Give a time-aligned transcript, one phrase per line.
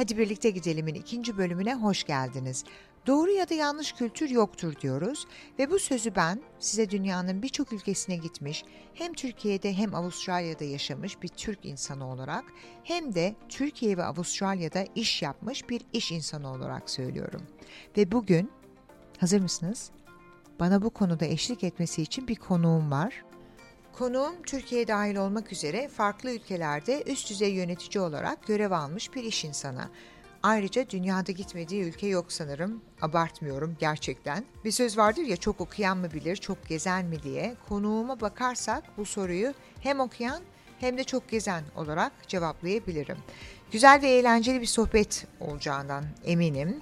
[0.00, 2.64] Hadi birlikte gidelim'in ikinci bölümüne hoş geldiniz.
[3.06, 5.26] Doğru ya da yanlış kültür yoktur diyoruz
[5.58, 11.28] ve bu sözü ben size dünyanın birçok ülkesine gitmiş, hem Türkiye'de hem Avustralya'da yaşamış bir
[11.28, 12.44] Türk insanı olarak
[12.84, 17.42] hem de Türkiye ve Avustralya'da iş yapmış bir iş insanı olarak söylüyorum.
[17.96, 18.50] Ve bugün
[19.18, 19.90] hazır mısınız?
[20.60, 23.24] Bana bu konuda eşlik etmesi için bir konuğum var.
[24.00, 29.44] Konuğum Türkiye dahil olmak üzere farklı ülkelerde üst düzey yönetici olarak görev almış bir iş
[29.44, 29.88] insanı.
[30.42, 32.82] Ayrıca dünyada gitmediği ülke yok sanırım.
[33.02, 34.44] Abartmıyorum gerçekten.
[34.64, 37.56] Bir söz vardır ya çok okuyan mı bilir, çok gezen mi diye.
[37.68, 40.42] Konuğuma bakarsak bu soruyu hem okuyan
[40.78, 43.18] hem de çok gezen olarak cevaplayabilirim.
[43.72, 46.80] Güzel ve eğlenceli bir sohbet olacağından eminim.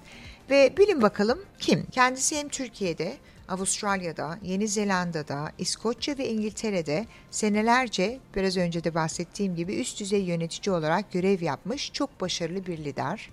[0.51, 1.87] Ve bilin bakalım kim?
[1.87, 3.17] Kendisi hem Türkiye'de
[3.49, 10.75] Avustralya'da, Yeni Zelanda'da, İskoçya ve İngiltere'de senelerce biraz önce de bahsettiğim gibi üst düzey yönetici
[10.75, 13.31] olarak görev yapmış çok başarılı bir lider.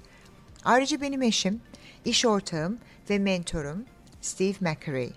[0.63, 1.61] Ayrıca benim eşim,
[2.05, 2.77] iş ortağım
[3.09, 3.85] ve mentorum
[4.21, 5.09] Steve McCurry.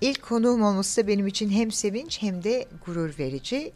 [0.00, 3.72] İlk konuğum olması da benim için hem sevinç hem de gurur verici.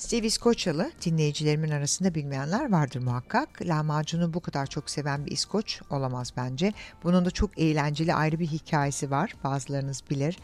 [0.00, 3.62] Steve İskoçyalı, dinleyicilerimin arasında bilmeyenler vardır muhakkak.
[3.62, 6.72] Lahmacunu bu kadar çok seven bir İskoç olamaz bence.
[7.04, 10.38] Bunun da çok eğlenceli ayrı bir hikayesi var, bazılarınız bilir.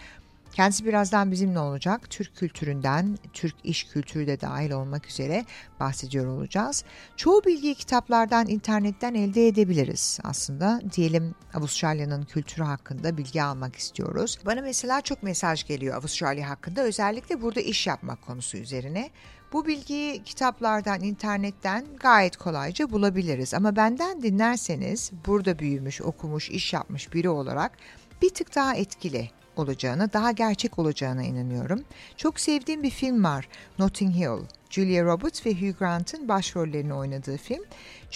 [0.53, 2.11] Kendisi birazdan bizimle olacak.
[2.11, 5.45] Türk kültüründen, Türk iş kültürü de dahil olmak üzere
[5.81, 6.85] bahsediyor olacağız.
[7.17, 10.81] Çoğu bilgiyi kitaplardan, internetten elde edebiliriz aslında.
[10.97, 14.39] Diyelim Avustralya'nın kültürü hakkında bilgi almak istiyoruz.
[14.47, 19.11] Bana mesela çok mesaj geliyor Avustralya hakkında özellikle burada iş yapmak konusu üzerine.
[19.53, 23.55] Bu bilgiyi kitaplardan, internetten gayet kolayca bulabiliriz.
[23.55, 27.73] Ama benden dinlerseniz burada büyümüş, okumuş, iş yapmış biri olarak
[28.23, 31.85] bir tık daha etkili olacağına, daha gerçek olacağına inanıyorum.
[32.17, 34.47] Çok sevdiğim bir film var, Notting Hill.
[34.71, 37.65] Julia Roberts ve Hugh Grant'ın başrollerini oynadığı film.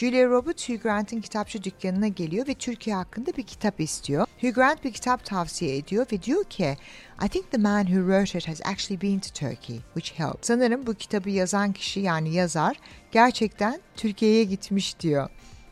[0.00, 4.26] Julia Roberts Hugh Grant'ın kitapçı dükkanına geliyor ve Türkiye hakkında bir kitap istiyor.
[4.40, 6.76] Hugh Grant bir kitap tavsiye ediyor ve diyor ki
[7.24, 10.38] I think the man who wrote it has actually been to Turkey, which helped.
[10.42, 12.76] Sanırım bu kitabı yazan kişi yani yazar
[13.12, 15.28] gerçekten Türkiye'ye gitmiş diyor.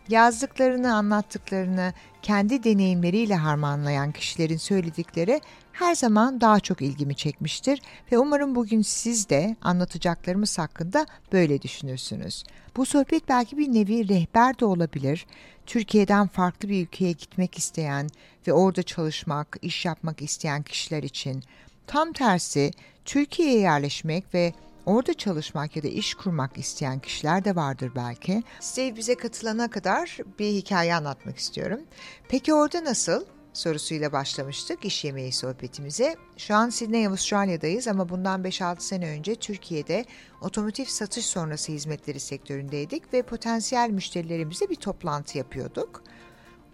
[0.08, 1.92] Yazdıklarını, anlattıklarını
[2.22, 5.40] kendi deneyimleriyle harmanlayan kişilerin söyledikleri
[5.72, 7.82] her zaman daha çok ilgimi çekmiştir
[8.12, 12.44] ve umarım bugün siz de anlatacaklarımız hakkında böyle düşünürsünüz.
[12.76, 15.26] Bu sohbet belki bir nevi rehber de olabilir.
[15.66, 18.08] Türkiye'den farklı bir ülkeye gitmek isteyen
[18.46, 21.42] ve orada çalışmak, iş yapmak isteyen kişiler için.
[21.86, 22.70] Tam tersi
[23.04, 24.52] Türkiye'ye yerleşmek ve
[24.88, 28.42] orada çalışmak ya da iş kurmak isteyen kişiler de vardır belki.
[28.60, 31.80] Steve bize katılana kadar bir hikaye anlatmak istiyorum.
[32.28, 33.24] Peki orada nasıl?
[33.52, 36.16] sorusuyla başlamıştık iş yemeği sohbetimize.
[36.36, 40.04] Şu an Sydney, Avustralya'dayız ama bundan 5-6 sene önce Türkiye'de
[40.40, 46.02] otomotiv satış sonrası hizmetleri sektöründeydik ve potansiyel müşterilerimizle bir toplantı yapıyorduk.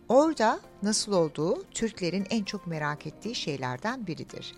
[0.08, 4.54] Orada nasıl olduğu Türklerin en çok merak ettiği şeylerden biridir.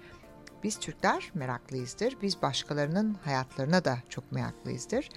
[0.67, 2.17] Biz Türkler meraklıyızdır.
[2.23, 5.09] Biz başkalarının hayatlarına da çok meraklıyızdır.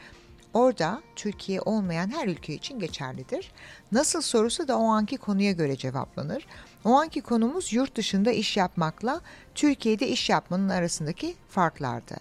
[0.53, 3.51] Orada Türkiye olmayan her ülke için geçerlidir.
[3.91, 6.47] Nasıl sorusu da o anki konuya göre cevaplanır.
[6.85, 9.21] O anki konumuz yurt dışında iş yapmakla
[9.55, 12.15] Türkiye'de iş yapmanın arasındaki farklardı.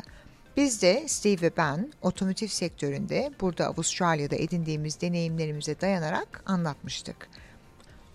[0.57, 7.29] Biz de Steve ve ben otomotiv sektöründe burada Avustralya'da edindiğimiz deneyimlerimize dayanarak anlatmıştık.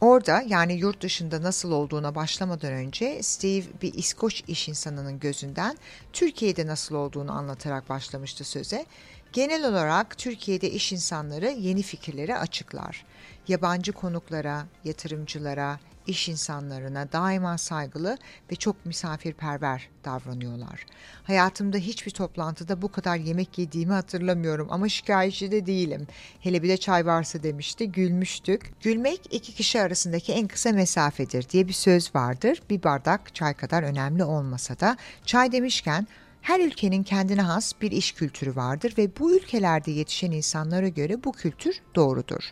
[0.03, 5.77] Orada yani yurt dışında nasıl olduğuna başlamadan önce Steve bir İskoç iş insanının gözünden
[6.13, 8.85] Türkiye'de nasıl olduğunu anlatarak başlamıştı söze.
[9.33, 13.05] Genel olarak Türkiye'de iş insanları yeni fikirleri açıklar.
[13.47, 18.17] Yabancı konuklara, yatırımcılara, iş insanlarına daima saygılı
[18.51, 20.85] ve çok misafirperver davranıyorlar.
[21.23, 26.07] Hayatımda hiçbir toplantıda bu kadar yemek yediğimi hatırlamıyorum ama şikayetçi de değilim.
[26.39, 28.81] Hele bir de çay varsa demişti, gülmüştük.
[28.81, 32.61] Gülmek iki kişi arasındaki en kısa mesafedir diye bir söz vardır.
[32.69, 36.07] Bir bardak çay kadar önemli olmasa da çay demişken
[36.43, 41.31] her ülkenin kendine has bir iş kültürü vardır ve bu ülkelerde yetişen insanlara göre bu
[41.31, 42.51] kültür doğrudur.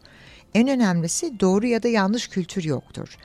[0.54, 3.18] En önemlisi doğru ya da yanlış kültür yoktur.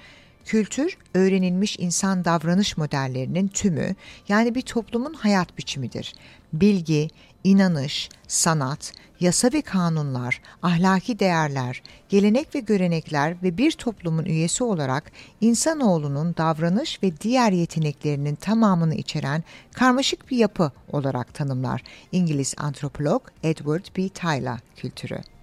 [0.47, 3.95] Kültür, öğrenilmiş insan davranış modellerinin tümü,
[4.29, 6.15] yani bir toplumun hayat biçimidir.
[6.53, 7.09] Bilgi,
[7.45, 15.13] inanış, sanat, yasa ve kanunlar, ahlaki değerler, gelenek ve görenekler ve bir toplumun üyesi olarak
[15.41, 19.45] insanoğlunun davranış ve diğer yeteneklerinin tamamını içeren
[19.75, 21.83] karmaşık bir yapı olarak tanımlar
[22.13, 24.09] İngiliz antropolog Edward B.
[24.09, 25.36] Tyler kültürü.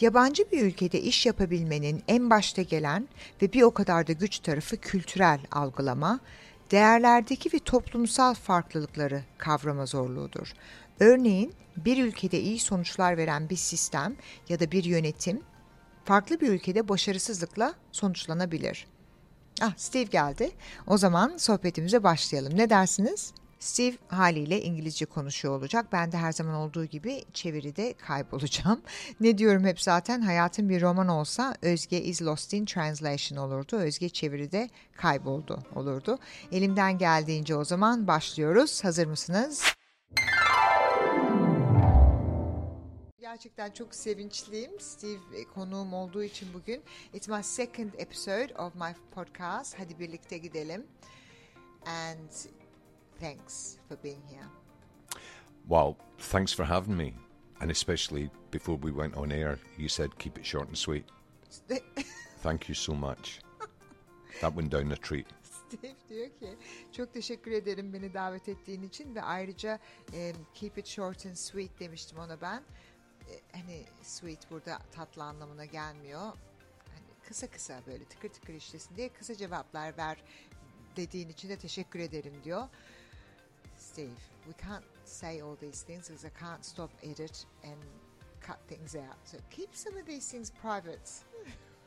[0.00, 3.08] Yabancı bir ülkede iş yapabilmenin en başta gelen
[3.42, 6.20] ve bir o kadar da güç tarafı kültürel algılama,
[6.70, 10.52] değerlerdeki ve toplumsal farklılıkları kavrama zorluğudur.
[11.00, 14.16] Örneğin bir ülkede iyi sonuçlar veren bir sistem
[14.48, 15.42] ya da bir yönetim
[16.04, 18.86] farklı bir ülkede başarısızlıkla sonuçlanabilir.
[19.62, 20.50] Ah Steve geldi.
[20.86, 22.56] O zaman sohbetimize başlayalım.
[22.56, 23.32] Ne dersiniz?
[23.60, 25.86] Steve haliyle İngilizce konuşuyor olacak.
[25.92, 28.82] Ben de her zaman olduğu gibi çeviride kaybolacağım.
[29.20, 33.76] ne diyorum hep zaten hayatın bir roman olsa Özge is lost in translation olurdu.
[33.76, 36.18] Özge çeviride kayboldu olurdu.
[36.52, 38.84] Elimden geldiğince o zaman başlıyoruz.
[38.84, 39.64] Hazır mısınız?
[43.20, 44.80] Gerçekten çok sevinçliyim.
[44.80, 46.82] Steve konuğum olduğu için bugün.
[47.12, 49.78] It's my second episode of my podcast.
[49.78, 50.86] Hadi birlikte gidelim.
[51.86, 52.30] And
[53.20, 54.48] thanks for being here.
[55.68, 57.14] Well, thanks for having me.
[57.60, 61.04] And especially before we went on air, you said keep it short and sweet.
[62.42, 63.40] Thank you so much.
[64.40, 65.26] That went down a treat.
[65.42, 66.56] Steve diyor ki
[66.92, 69.78] çok teşekkür ederim beni davet ettiğin için ve ayrıca
[70.12, 72.62] e, keep it short and sweet demiştim ona ben.
[73.30, 76.20] E, hani sweet burada tatlı anlamına gelmiyor.
[76.20, 80.16] Hani kısa kısa böyle tıkır tıkır işlesin diye kısa cevaplar ver
[80.96, 82.68] dediğin için de teşekkür ederim diyor.
[83.92, 87.76] Steve, we can't say all these things because I can't stop edit and
[88.40, 89.16] cut things out.
[89.24, 91.10] So keep some of these things private.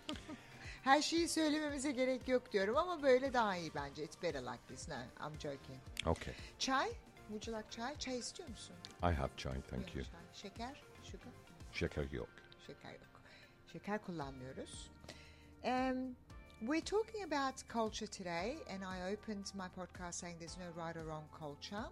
[0.83, 4.03] Her şeyi söylememize gerek yok diyorum ama böyle daha iyi bence.
[4.03, 4.87] It's better like this.
[4.87, 5.79] No, I'm joking.
[6.05, 6.33] Okay.
[6.59, 6.89] Çay?
[7.27, 7.97] Would you like çay?
[7.97, 8.75] Çay istiyor musun?
[9.03, 10.05] I have chai, thank you.
[10.05, 10.21] Çay.
[10.33, 10.83] Şeker?
[11.03, 11.33] Sugar?
[11.71, 12.29] Şeker yok.
[12.67, 13.21] Şeker yok.
[13.73, 14.91] Şeker kullanmıyoruz.
[15.63, 16.15] Um,
[16.67, 21.03] we're talking about culture today and I opened my podcast saying there's no right or
[21.03, 21.85] wrong culture.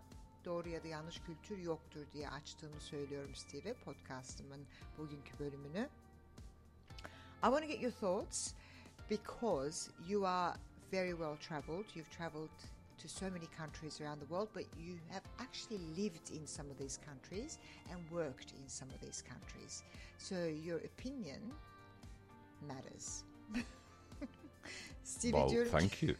[0.46, 4.66] Doğru ya da yanlış kültür yoktur diye açtığımı söylüyorum Steve podcastımın
[4.98, 5.90] bugünkü bölümünü.
[7.44, 8.54] I want to get your thoughts
[9.10, 10.56] because you are
[10.92, 11.86] very well traveled.
[11.96, 12.58] You've traveled
[12.98, 16.78] to so many countries around the world, but you have actually lived in some of
[16.78, 17.58] these countries
[17.92, 19.84] and worked in some of these countries.
[20.18, 20.36] So
[20.66, 21.54] your opinion
[22.68, 23.24] matters.
[25.12, 26.16] Stevie well, ki- thank you.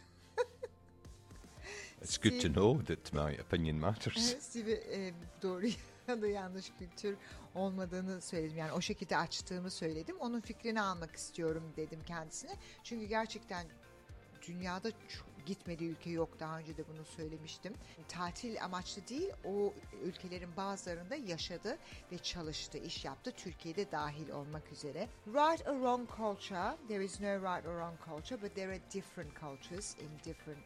[2.02, 4.36] it's good to know that my opinion matters.
[4.40, 5.68] Steve e, doğru
[6.08, 7.18] ya da yanlış kültür
[7.56, 8.58] olmadığını söyledim.
[8.58, 10.18] Yani o şekilde açtığımı söyledim.
[10.20, 12.52] Onun fikrini almak istiyorum dedim kendisine.
[12.84, 13.68] Çünkü gerçekten
[14.48, 16.40] dünyada çok gitmediği ülke yok.
[16.40, 17.74] Daha önce de bunu söylemiştim.
[18.08, 19.74] Tatil amaçlı değil, o
[20.04, 21.78] ülkelerin bazılarında yaşadı
[22.12, 23.32] ve çalıştı, iş yaptı.
[23.32, 25.08] Türkiye'de dahil olmak üzere.
[25.28, 29.40] Right or wrong culture, there is no right or wrong culture, but there are different
[29.40, 30.64] cultures in different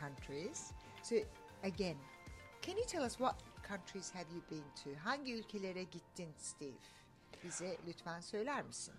[0.00, 0.72] countries.
[1.02, 1.16] So
[1.62, 1.96] again,
[2.62, 3.34] can you tell us what
[3.68, 5.00] countries have you been to?
[5.04, 6.78] Hangi ülkelere gittin Steve?
[7.44, 8.94] Bize lütfen söyler misin?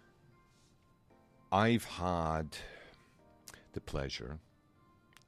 [1.52, 2.56] I've had
[3.74, 4.38] the pleasure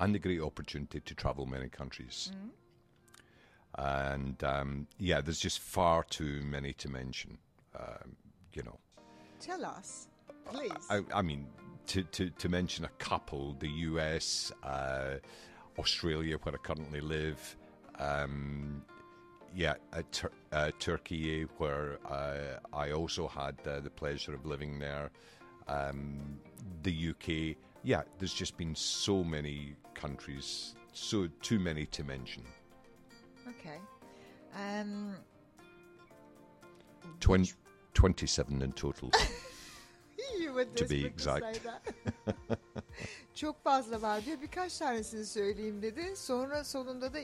[0.01, 2.31] and the great opportunity to travel many countries.
[3.75, 7.37] And um, yeah, there's just far too many to mention.
[7.77, 8.17] Um,
[8.53, 8.79] you know,
[9.39, 10.07] Tell us,
[10.45, 10.71] please.
[10.89, 11.47] I, I mean,
[11.87, 15.15] to, to, to mention a couple the US, uh,
[15.79, 17.55] Australia, where I currently live,
[17.97, 18.83] um,
[19.55, 24.79] yeah, uh, Tur- uh, Turkey, where uh, I also had uh, the pleasure of living
[24.79, 25.11] there,
[25.67, 26.39] um,
[26.83, 27.55] the UK.
[27.83, 32.43] Yeah, there's just been so many countries, so too many to mention.
[33.49, 33.79] okay.
[34.55, 35.15] Um,
[37.19, 37.47] Twen-
[37.93, 39.09] 27 in total.
[40.39, 41.59] you were To be to exact.
[43.35, 44.41] Çok fazla var diyor.
[44.41, 46.15] Birkaç tanesini söyleyeyim dedi.
[46.15, 47.19] Sonra sonunda da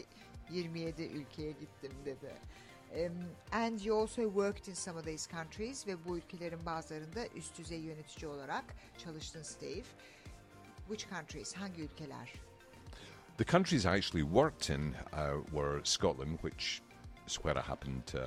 [0.51, 2.33] 27 ülkeye gittim dedi.
[3.05, 3.13] Um,
[3.51, 7.79] and you also worked in some of these countries ve bu ülkelerin bazılarında üst düzey
[7.79, 8.65] yönetici olarak
[8.97, 9.83] çalıştın Steve.
[10.87, 11.53] Which countries?
[11.53, 12.27] Hangi ülkeler?
[13.37, 16.81] The countries I actually worked in uh, were Scotland, which
[17.27, 18.19] is where I happened uh,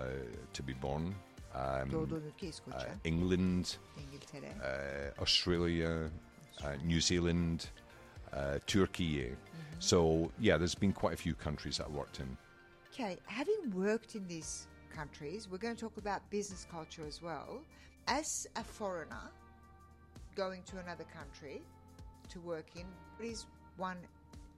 [0.53, 1.15] to be born,
[1.55, 2.23] um,
[2.73, 3.79] uh, England,
[4.63, 6.11] uh, Australia,
[6.63, 7.71] uh, New Zealand,
[8.33, 9.33] uh, Turkey.
[9.79, 12.37] So, yeah, there's been quite a few countries that I worked in.
[12.93, 17.63] Okay, having worked in these countries, we're going to talk about business culture as well.
[18.07, 19.31] As a foreigner
[20.37, 21.63] going to another country
[22.31, 23.47] to work in, what is
[23.77, 23.99] one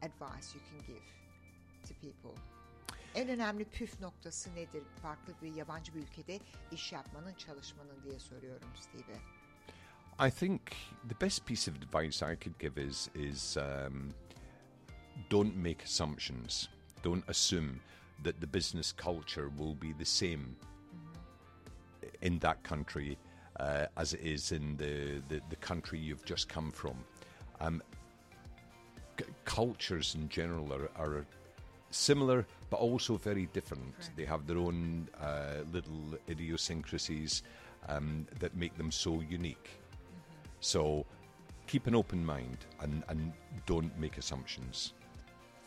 [0.03, 1.03] advice you can give
[1.89, 2.41] to people?
[3.15, 4.83] En önemli püf noktası nedir?
[5.03, 6.39] Farklı bir yabancı bir ülkede
[6.73, 9.21] iş yapmanın, çalışmanın diye soruyorum Steve'e.
[10.29, 10.61] I think
[11.09, 14.15] the best piece of advice I could give is is um,
[15.31, 16.69] don't make assumptions.
[17.05, 17.81] Don't assume
[18.25, 20.57] that the business culture will be the same
[22.23, 23.19] in that country
[23.61, 26.97] uh, as it is in the, the, the country you've just come from.
[27.63, 27.83] Um,
[29.19, 31.25] c- cultures in general are, are
[31.91, 33.95] similar but also very different.
[33.97, 34.17] Correct.
[34.17, 37.43] They have their own uh, little idiosyncrasies
[37.89, 39.71] um, that make them so unique.
[40.61, 41.07] So
[41.67, 43.33] keep an open mind and, and
[43.67, 44.95] don't make assumptions.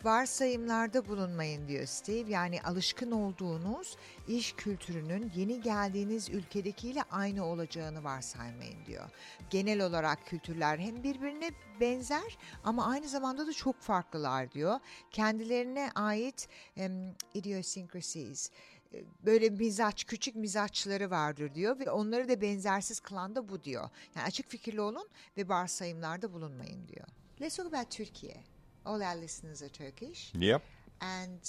[0.06, 2.30] Varsayımlarda bulunmayın diyor Steve.
[2.30, 3.96] Yani alışkın olduğunuz
[4.28, 9.10] iş kültürünün yeni geldiğiniz ülkedekiyle aynı olacağını varsaymayın diyor.
[9.50, 14.80] Genel olarak kültürler hem birbirine benzer ama aynı zamanda da çok farklılar diyor.
[15.10, 18.50] Kendilerine ait um, idiosyncrasies
[18.94, 23.90] e, böyle mizaç, küçük mizaçları vardır diyor ve onları da benzersiz kılan da bu diyor.
[24.16, 27.06] Yani açık fikirli olun ve varsayımlarda bulunmayın diyor.
[27.40, 28.55] Let's talk about Türkiye.
[28.86, 30.30] All our listeners are Turkish.
[30.34, 30.62] Yep.
[31.00, 31.40] And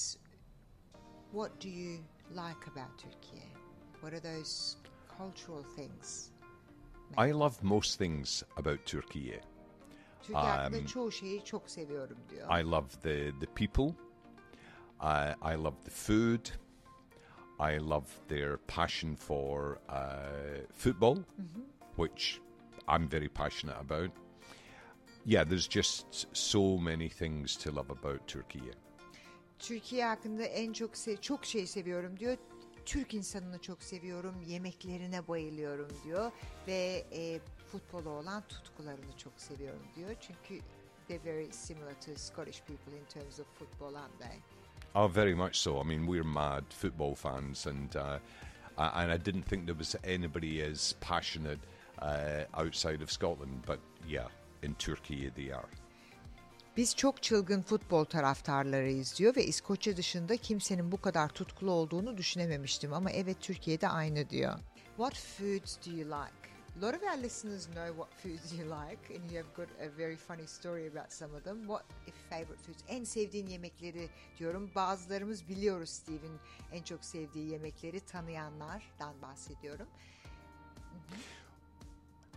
[1.32, 2.00] what do you
[2.34, 3.44] like about Turkey?
[4.01, 4.77] What are those
[5.17, 6.32] cultural things?
[7.17, 9.39] I love most things about Turkey.
[10.34, 12.60] Hakkında Um, çoğu şeyi çok seviyorum diyor.
[12.60, 13.96] I love the, the people.
[15.00, 16.46] I, I love the food.
[17.60, 21.17] I love their passion for uh, football,
[21.96, 22.39] which
[22.88, 24.12] I'm very passionate about.
[25.27, 28.62] Yeah, there's just so many things to love about Turkey.
[29.60, 32.38] Türkiye hakkında en çok se- çok şey seviyorum diyor.
[32.86, 36.31] Türk insanını çok seviyorum, yemeklerine bayılıyorum diyor
[36.67, 37.39] ve e,
[37.72, 40.15] futbola olan tutkularını çok seviyorum diyor.
[40.22, 40.63] Çünkü
[41.07, 44.39] they're very similar to Scottish people in terms of football, aren't they?
[44.96, 45.81] Oh, very much so.
[45.81, 48.19] I mean, we're mad football fans, and uh,
[48.77, 51.60] I- and I didn't think there was anybody as passionate
[52.01, 54.27] uh, outside of Scotland, but yeah,
[54.64, 55.68] in Turkey they are.
[56.78, 62.94] Biz çok çılgın futbol taraftarlarıyız diyor ve İskoçya dışında kimsenin bu kadar tutkulu olduğunu düşünememiştim
[62.94, 64.60] ama evet Türkiye'de aynı diyor.
[64.98, 66.48] What foods do you like?
[66.78, 69.98] A lot of our listeners know what foods you like and you have got a
[69.98, 71.58] very funny story about some of them.
[71.60, 71.84] What
[72.30, 72.84] favorite foods?
[72.88, 74.10] En sevdiğin yemekleri
[74.40, 74.72] diyorum.
[74.76, 76.40] Bazılarımız biliyoruz Steve'in
[76.72, 79.88] en çok sevdiği yemekleri tanıyanlardan bahsediyorum.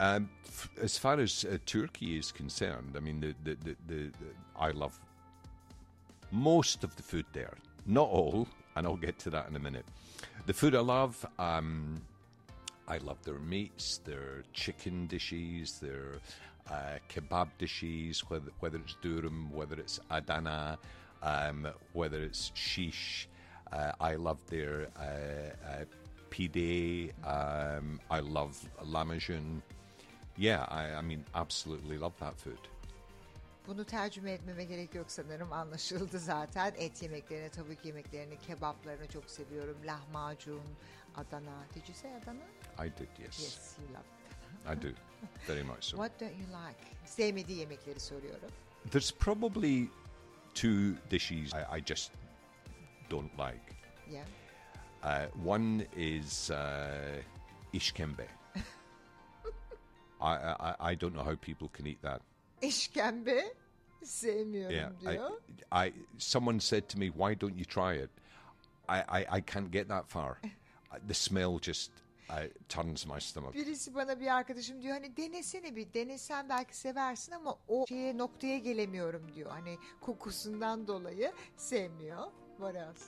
[0.01, 4.11] Um, f- as far as uh, Turkey is concerned, I mean, the, the, the, the,
[4.59, 4.99] I love
[6.31, 7.53] most of the food there.
[7.85, 9.85] Not all, and I'll get to that in a minute.
[10.47, 12.01] The food I love, um,
[12.89, 16.15] I love their meats, their chicken dishes, their
[16.71, 20.79] uh, kebab dishes, whether, whether it's durum, whether it's adana,
[21.23, 23.29] um, whether it's shish.
[23.71, 25.85] Uh, I love their uh, uh,
[26.31, 27.13] pide.
[27.23, 29.61] Um, I love lahmacun.
[30.39, 32.59] Yeah, I, I mean, absolutely love that food.
[33.67, 36.75] Bunu tercüme etmeme gerek yok sanırım anlaşıldı zaten.
[36.79, 39.77] Et yemeklerini, tavuk yemeklerini, kebaplarını çok seviyorum.
[39.87, 40.61] Lahmacun,
[41.17, 41.65] Adana.
[41.75, 42.87] Did you say Adana?
[42.87, 43.41] I did, yes.
[43.41, 44.05] Yes, you love.
[44.67, 44.89] I do.
[45.49, 45.97] Very much so.
[45.97, 46.81] What don't you like?
[47.05, 48.51] Sevmediği yemekleri soruyorum.
[48.91, 49.89] There's probably
[50.55, 52.13] two dishes I, I just
[53.11, 53.75] don't like.
[54.11, 54.27] Yeah.
[55.03, 57.23] Uh, one is uh,
[57.73, 58.27] ishkembe.
[60.21, 62.23] I, I I don't know how people can eat that.
[62.63, 63.55] İşkembe
[64.05, 65.31] sevmiyorum Yeah, I, diyor.
[65.87, 68.11] I someone said to me, "Why don't you try it?"
[68.89, 70.37] I I, I can't get that far.
[71.09, 71.91] The smell just
[72.31, 72.35] uh,
[72.69, 73.55] turns my stomach.
[73.55, 78.59] Birisi bana bir arkadaşım diyor hani denesene bir denesen belki seversin ama o şeye noktaya
[78.59, 79.51] gelemiyorum diyor.
[79.51, 82.27] Hani kokusundan dolayı sevmiyor.
[82.61, 83.05] Else?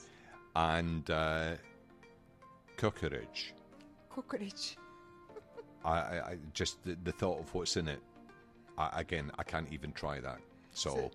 [0.55, 1.57] And uh,
[2.77, 3.41] cockroach.
[4.09, 4.77] Kokoreç.
[5.85, 8.01] I, I, just the, the thought of what's in it.
[8.77, 10.39] I, again, I can't even try that.
[10.73, 11.09] So, So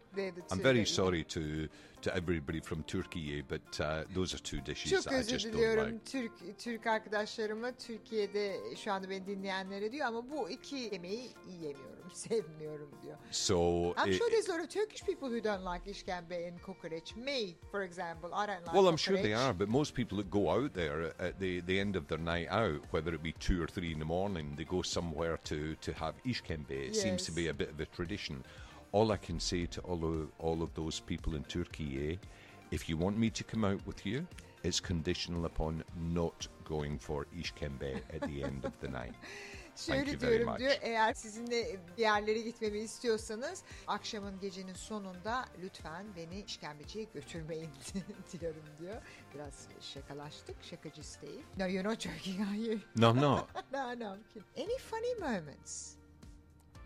[0.50, 1.68] I'm very sorry to
[2.02, 5.76] to everybody from Turkey, but uh, those are two dishes Çok that I just don't
[5.78, 6.04] like.
[6.04, 12.90] Türk Türk arkadaşlarıma Türkiye'de şu anda beni dinleyenlere diyor ama bu iki yemeği yiyemiyorum, sevmiyorum
[13.02, 13.16] diyor.
[13.30, 16.60] So, I'm it- sure there's a lot of Turkish people who don't like işkembe and
[16.60, 17.16] kokoreç.
[17.16, 20.30] Me, for example, I don't like well, I'm sure they are, but most people that
[20.30, 23.62] go out there at the the end of their night out, whether it be two
[23.62, 26.88] or three in the morning, they go somewhere to to have ishkembe.
[26.88, 28.44] It seems to be a bit of a tradition.
[28.92, 32.16] All I can say to all of all of those people in Turkey, eh,
[32.70, 34.26] if you want me to come out with you,
[34.64, 39.14] it's conditional upon not going for ishkembe at the end of the night.
[39.86, 47.06] Şöyle diyorum diyor eğer sizinle bir yerlere gitmemi istiyorsanız akşamın gecenin sonunda lütfen beni işkembeciye
[47.14, 47.70] götürmeyin
[48.40, 49.02] diyorum diyor.
[49.34, 51.42] Biraz şakalaştık şakacı Steve.
[51.58, 52.78] No you're not joking are you?
[52.96, 53.16] No,
[53.72, 54.46] no no kidding.
[54.56, 55.97] Any funny moments?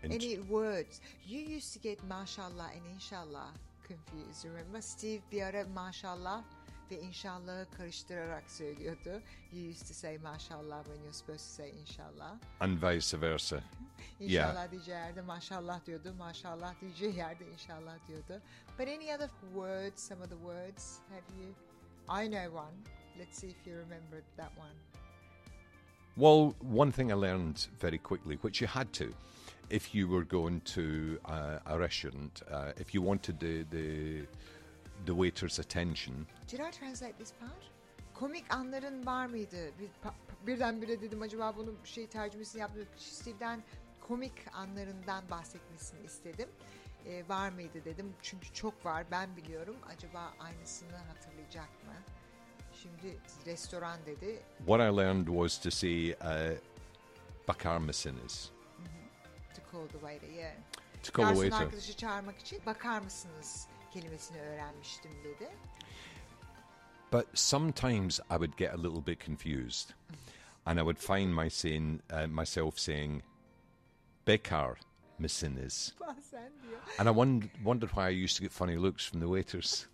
[0.03, 0.99] In Any words?
[1.25, 3.47] You used to get maşallah and inshallah
[3.87, 4.81] confused remember?
[4.81, 6.43] Steve bir ara maşallah
[6.91, 9.21] ve inşallahı karıştırarak söylüyordu.
[9.51, 12.35] You used to say maşallah when you're supposed to say inşallah.
[12.59, 13.63] and vice versa.
[14.19, 16.13] İnşallah diyeceği yerde maşallah diyordu.
[16.17, 18.41] Maşallah diyeceği yerde inşallah diyordu.
[18.79, 21.53] But any other words, some of the words, have you?
[22.23, 22.75] I know one.
[23.19, 24.75] Let's see if you remember that one.
[26.15, 29.05] Well, one thing I learned very quickly, which you had to,
[29.69, 34.25] if you were going to uh, a restaurant, uh, if you wanted the, the
[35.05, 37.63] the waiter's attention, Did I translate this part?
[38.13, 39.71] Komik anların var mıydı?
[39.79, 39.89] Bir,
[40.47, 42.85] birdenbire dedim acaba bunu şey tercümesini yaptım.
[42.97, 43.63] Steve'den
[44.07, 46.49] komik anlarından bahsetmesini istedim.
[47.05, 48.13] Ee, var mıydı dedim.
[48.21, 49.75] Çünkü çok var ben biliyorum.
[49.95, 51.93] Acaba aynısını hatırlayacak mı?
[52.73, 54.39] Şimdi restoran dedi.
[54.57, 56.57] what I learned was to say uh,
[57.47, 58.51] bakar mısınız?
[59.55, 60.51] To call the waiter, yeah.
[61.03, 61.65] To call Garson waiter.
[61.65, 65.49] arkadaşı çağırmak için bakar mısınız kelimesini öğrenmiştim dedi.
[67.11, 69.89] But sometimes I would get a little bit confused,
[70.65, 73.23] and I would find my saying, uh, myself saying,
[74.27, 74.79] "Bekar
[75.19, 75.95] mısınız?"
[76.99, 79.87] And I wondered, wondered why I used to get funny looks from the waiters.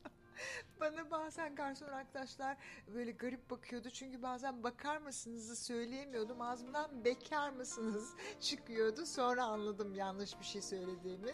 [0.80, 2.58] Bana bazen garson arkadaşlar
[2.96, 3.90] böyle garip bakıyordu.
[3.90, 6.42] Çünkü bazen bakar mısınızı söyleyemiyordum.
[6.42, 9.06] Ağzımdan bekar mısınız çıkıyordu.
[9.06, 11.32] Sonra anladım yanlış bir şey söylediğimi.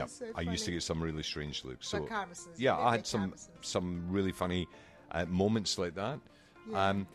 [0.00, 1.88] Yep, So I used to get some really strange looks.
[1.88, 2.60] So Bakar mısınız?
[2.60, 3.58] yeah, I had some mısınız?
[3.62, 4.62] some really funny
[5.14, 6.18] uh, moments like that.
[6.70, 6.90] Yeah.
[6.90, 7.06] Um,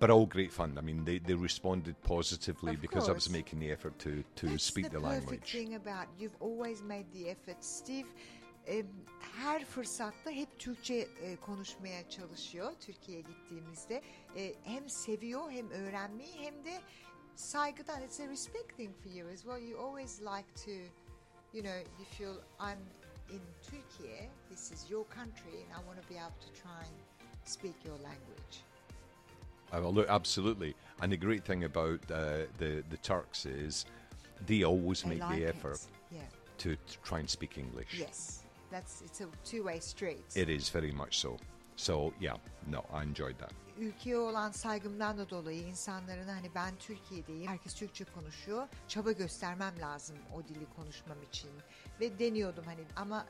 [0.00, 0.76] but all great fun.
[0.76, 3.38] I mean, they, they responded positively Of because I was course.
[3.38, 5.52] making the effort to, to That's speak the the, perfect language.
[5.52, 7.64] thing about you've always made the effort.
[7.64, 8.06] Steve
[8.68, 8.84] e,
[9.36, 14.02] her fırsatta hep Türkçe e, konuşmaya çalışıyor Türkiye'ye gittiğimizde.
[14.36, 16.80] E, hem seviyor hem öğrenmeyi hem de
[17.36, 18.02] saygıdan.
[18.02, 19.58] It's a respect thing for you as well.
[19.58, 20.70] You always like to,
[21.54, 22.78] you know, you feel I'm
[23.36, 26.96] in Turkey, this is your country and I want to be able to try and
[27.44, 28.62] speak your language.
[29.72, 30.74] Uh, well, look, absolutely.
[31.02, 33.84] And the great thing about uh, the the Turks is
[34.46, 35.56] they always They make like the it.
[35.56, 36.22] effort Yeah.
[36.58, 37.98] to, to try and speak English.
[38.00, 38.42] Yes.
[38.70, 40.36] That's it's a two-way street.
[40.36, 41.36] It is very much so.
[41.76, 42.36] So yeah,
[42.70, 43.52] no, I enjoyed that.
[43.78, 50.16] ülkeye olan saygımdan da dolayı insanların hani ben Türkiye'deyim, herkes Türkçe konuşuyor, çaba göstermem lazım
[50.34, 51.50] o dili konuşmam için
[52.00, 53.26] ve deniyordum hani ama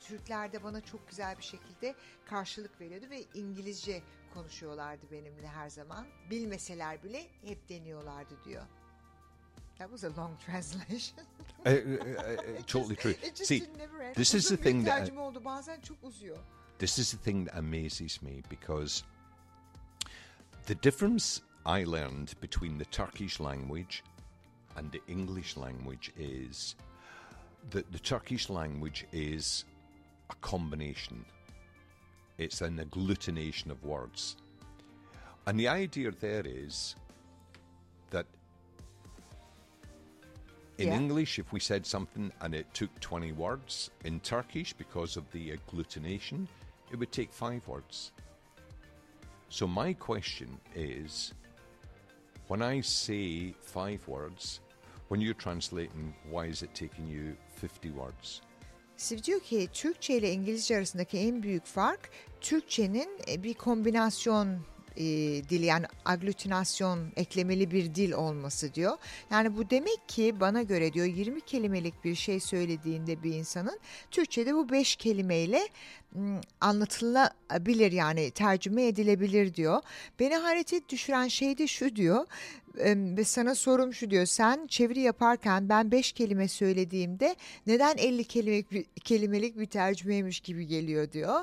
[0.00, 1.94] Türkler de bana çok güzel bir şekilde
[2.26, 4.02] karşılık veriyordu ve İngilizce
[4.34, 6.06] konuşuyorlardı benimle her zaman.
[6.30, 8.62] Bilmeseler bile hep deniyorlardı diyor.
[9.82, 11.16] That was a long translation.
[11.66, 12.36] Uh, uh, uh, uh,
[12.68, 13.16] totally true.
[13.20, 14.14] It just See, didn't never end.
[14.14, 15.44] this is the thing that oldu.
[15.44, 16.38] Bazen çok uzuyor.
[16.78, 19.02] this is the thing that amazes me because
[20.66, 24.04] the difference I learned between the Turkish language
[24.76, 26.76] and the English language is
[27.70, 29.64] that the Turkish language is
[30.30, 31.24] a combination.
[32.38, 34.36] It's an agglutination of words.
[35.46, 36.94] And the idea there is
[40.78, 40.96] in Yeah.
[41.00, 45.50] English, if we said something and it took 20 words, in Turkish, because of the
[45.56, 46.46] agglutination,
[46.90, 48.12] it would take five words.
[49.48, 51.32] So, my question is
[52.48, 54.60] when I say five words,
[55.08, 58.40] when you're translating, why is it taking you 50 words?
[58.96, 63.08] Steve diyor ki Türkçe ile İngilizce arasındaki en büyük fark Türkçenin
[63.38, 64.58] bir kombinasyon
[64.96, 65.04] e,
[65.48, 68.96] dili yani aglutinasyon eklemeli bir dil olması diyor.
[69.30, 74.54] Yani bu demek ki bana göre diyor 20 kelimelik bir şey söylediğinde bir insanın Türkçe'de
[74.54, 75.68] bu 5 kelimeyle
[76.60, 79.82] anlatılabilir yani tercüme edilebilir diyor.
[80.20, 82.26] Beni hayrete düşüren şey de şu diyor
[83.16, 88.72] ve sana sorum şu diyor sen çeviri yaparken ben 5 kelime söylediğimde neden 50 kelimelik
[88.72, 91.40] bir, kelimelik bir tercümeymiş gibi geliyor diyor.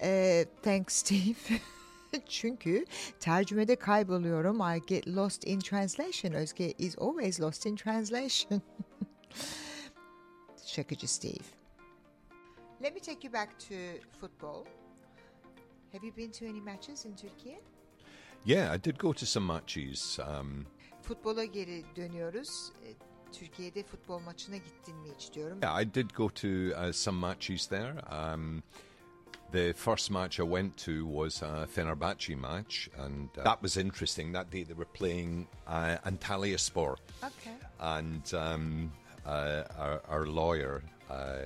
[0.00, 1.58] Ee, thanks Steve.
[2.28, 2.84] Çünkü
[3.20, 4.60] tercümede kayboluyorum.
[4.60, 6.32] I get lost in translation.
[6.32, 8.62] Özge is always lost in translation.
[10.66, 11.44] Şakacı Steve.
[12.82, 13.74] Let me take you back to
[14.20, 14.64] football.
[15.92, 17.58] Have you been to any matches in Turkey?
[18.44, 20.18] Yeah, I did go to some matches.
[20.18, 20.66] Um,
[21.02, 22.72] Futbola geri dönüyoruz.
[23.32, 25.58] Türkiye'de futbol maçına gittin mi hiç diyorum.
[25.62, 27.92] Yeah, I did go to uh, some matches there.
[27.92, 28.62] Um,
[29.52, 34.32] the first match I went to was a Fenerbahce match, and uh, that was interesting.
[34.32, 37.52] That day they were playing uh, Antalya Sport, Okay.
[37.80, 38.92] and um,
[39.24, 41.38] uh, our, our lawyer uh,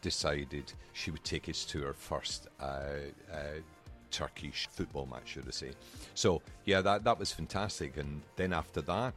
[0.00, 2.64] decided she would take us to her first uh,
[3.32, 3.36] uh,
[4.10, 5.70] Turkish football match, should I say.
[6.14, 7.96] So, yeah, that, that was fantastic.
[7.96, 9.14] And then after that,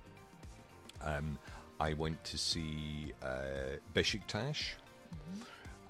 [1.01, 1.37] um,
[1.79, 4.57] I went to see uh, Besiktas.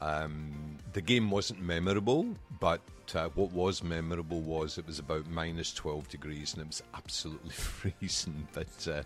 [0.02, 2.26] Um, the game wasn't memorable,
[2.60, 2.82] but
[3.16, 7.50] uh, what was memorable was it was about minus 12 degrees and it was absolutely
[7.52, 8.48] freezing.
[8.54, 9.04] But uh,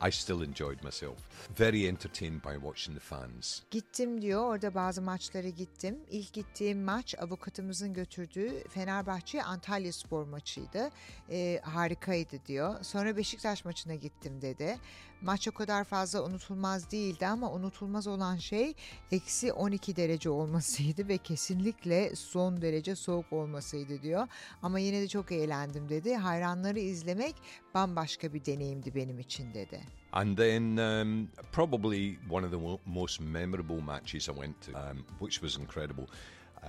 [0.00, 1.16] I still enjoyed myself.
[1.58, 3.62] Very entertained by watching the fans.
[3.70, 5.98] Gittim diyor orada bazı maçlara gittim.
[6.10, 10.90] İlk gittiğim maç avukatımızın götürdüğü Fenerbahçe Antalya Spor maçıydı.
[11.30, 12.84] Ee, harikaydı diyor.
[12.84, 14.78] Sonra Beşiktaş maçına gittim dedi.
[15.26, 18.74] Maç o kadar fazla unutulmaz değildi ama unutulmaz olan şey
[19.12, 24.28] eksi 12 derece olmasıydı ve kesinlikle son derece soğuk olmasıydı diyor.
[24.62, 26.14] Ama yine de çok eğlendim dedi.
[26.16, 27.34] Hayranları izlemek
[27.74, 29.80] bambaşka bir deneyimdi benim için dedi.
[30.12, 35.04] And then, um, probably one of the mo- most memorable matches I went to, um,
[35.20, 36.06] which was incredible,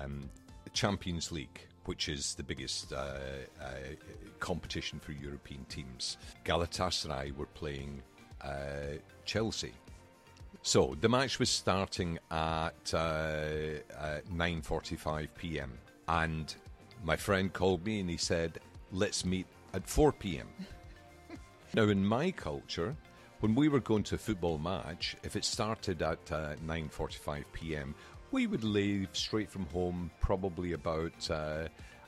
[0.04, 0.24] um,
[0.74, 3.96] Champions League, which is the biggest uh, uh,
[4.40, 6.18] competition for European teams.
[6.46, 8.02] Galatasaray were playing
[8.42, 9.74] uh, Chelsea.
[10.62, 15.78] So the match was starting at uh, uh, 9:45 p.m.
[16.08, 16.54] and
[17.04, 18.60] my friend called me and he said,
[18.92, 20.48] "Let's meet at 4 p.m."
[21.74, 22.96] Now, in my culture,
[23.42, 27.94] when we were going to a football match, if it started at uh, 9:45 p.m.,
[28.32, 31.68] we would leave straight from home probably about uh,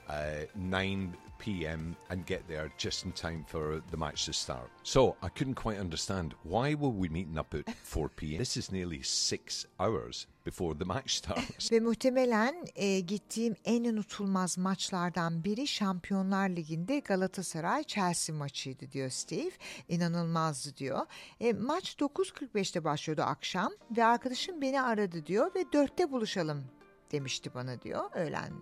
[0.10, 1.95] uh, 9 p.m.
[2.10, 4.69] and get there just in time for the match to start.
[4.84, 8.38] So I couldn't quite understand why were we meeting up at 4 p.m.
[8.38, 11.71] This is nearly six hours before the match starts.
[11.71, 19.52] Ve muhtemelen e, gittiğim en unutulmaz maçlardan biri Şampiyonlar Ligi'nde Galatasaray Chelsea maçıydı diyor Steve.
[19.89, 21.06] İnanılmazdı diyor.
[21.39, 26.63] E, maç 9.45'te başlıyordu akşam ve arkadaşım beni aradı diyor ve 4'te buluşalım
[27.12, 28.10] demişti bana diyor.
[28.13, 28.54] Öğlen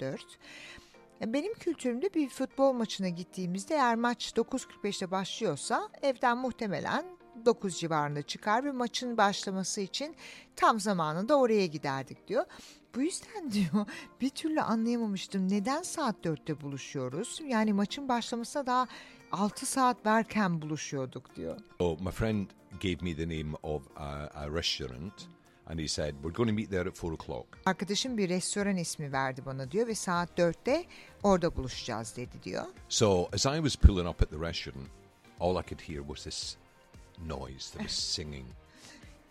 [0.00, 0.38] 4.
[1.20, 7.04] Benim kültürümde bir futbol maçına gittiğimizde eğer maç 9.45'te başlıyorsa evden muhtemelen
[7.44, 10.16] 9 civarında çıkar ve maçın başlaması için
[10.56, 12.44] tam zamanında oraya giderdik diyor.
[12.94, 13.86] Bu yüzden diyor
[14.20, 17.40] bir türlü anlayamamıştım neden saat 4'te buluşuyoruz?
[17.48, 18.86] Yani maçın başlamasına daha
[19.32, 21.58] 6 saat varken buluşuyorduk diyor.
[21.78, 22.46] So my friend
[22.82, 25.28] gave me the name of a, a restaurant,
[25.66, 27.46] and he said we're going to meet there at four o'clock.
[27.66, 30.84] Arkadaşım bir restoran ismi verdi bana diyor ve saat 4'te
[31.22, 32.64] orada buluşacağız dedi diyor.
[32.88, 34.88] So as I was pulling up at the restaurant,
[35.40, 36.56] all I could hear was this
[37.26, 37.72] noise.
[37.72, 38.46] There was singing.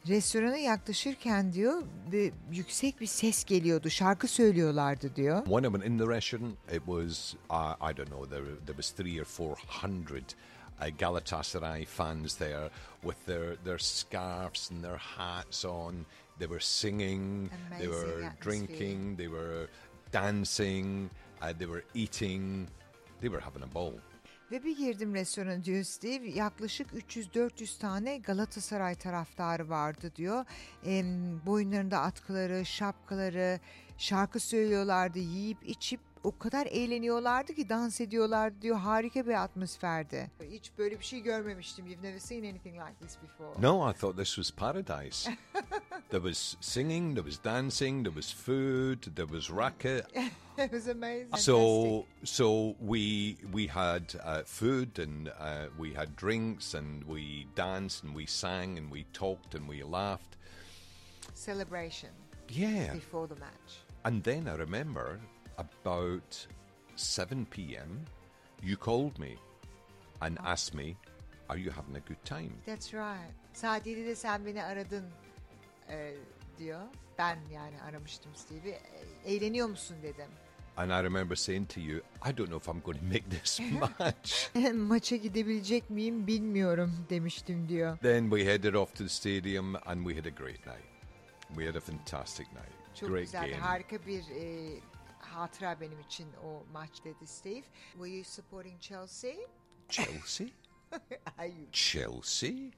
[0.08, 3.89] Restorana yaklaşırken diyor bir yüksek bir ses geliyordu.
[3.89, 5.43] Şarkı söylüyorlardı diyor.
[5.45, 8.91] When I went in the restaurant, it was uh, I don't know there there was
[8.91, 10.24] three or four hundred
[10.82, 12.69] uh, Galatasaray fans there
[13.02, 16.06] with their their scarves and their hats on.
[16.39, 18.52] They were singing, they Amazing were atmosphere.
[18.52, 19.67] drinking, they were
[20.13, 21.10] dancing,
[21.41, 22.67] uh, they were eating.
[23.21, 23.93] They were having a ball.
[24.52, 26.30] Ve bir girdim restorana diyor Steve.
[26.30, 30.45] Yaklaşık 300-400 tane Galatasaray taraftarı vardı diyor.
[30.86, 33.60] Em, boyunlarında atkıları, şapkaları,
[33.98, 38.78] şarkı söylüyorlardı, yiyip içip o kadar eğleniyorlardı ki dans ediyorlardı diyor.
[38.78, 40.32] Harika bir atmosferdi.
[40.52, 41.86] Hiç böyle bir şey görmemiştim.
[41.88, 43.62] You've never seen anything like this before.
[43.62, 45.32] No, I thought this was paradise.
[46.10, 50.06] there was singing, there was dancing, there was food, there was racket.
[50.58, 51.36] It was amazing.
[51.38, 58.04] So, so we we had uh, food and uh, we had drinks and we danced
[58.06, 60.38] and we sang and we talked and we laughed.
[61.34, 62.10] Celebration
[62.50, 63.72] Yeah, before the match.
[64.06, 65.20] and then I remember
[65.58, 66.48] about
[66.96, 67.89] seven p.m.
[68.63, 69.36] You called me
[70.22, 70.96] and asked me,
[71.50, 73.32] "Are you having a good time?" That's right.
[73.54, 75.06] Saat 7'de sen beni aradın
[75.89, 76.13] e,
[76.60, 76.82] diyor.
[77.18, 78.72] Ben yani aramıştım Steve'i.
[78.72, 80.28] E, Eğleniyor musun dedim.
[80.78, 81.98] And I remember saying to you,
[82.30, 83.60] "I don't know if I'm going to make this
[84.00, 87.98] match." Maça gidebilecek miyim bilmiyorum demiştim diyor.
[87.98, 90.86] Then we headed off to the stadium and we had a great night.
[91.48, 92.96] We had a fantastic night.
[93.00, 93.50] Çok great güzeldi.
[93.52, 93.62] game.
[93.62, 94.70] Harika bir e,
[95.36, 97.63] hatıra benim için o maç dedi Steve.
[97.91, 99.34] Were you supporting Chelsea?
[99.89, 100.48] Chelsea?
[101.38, 101.71] Are you?
[101.71, 102.71] Chelsea?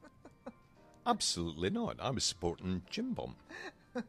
[1.05, 1.93] Absolutely not.
[1.99, 3.33] I was supporting Jim Bomb.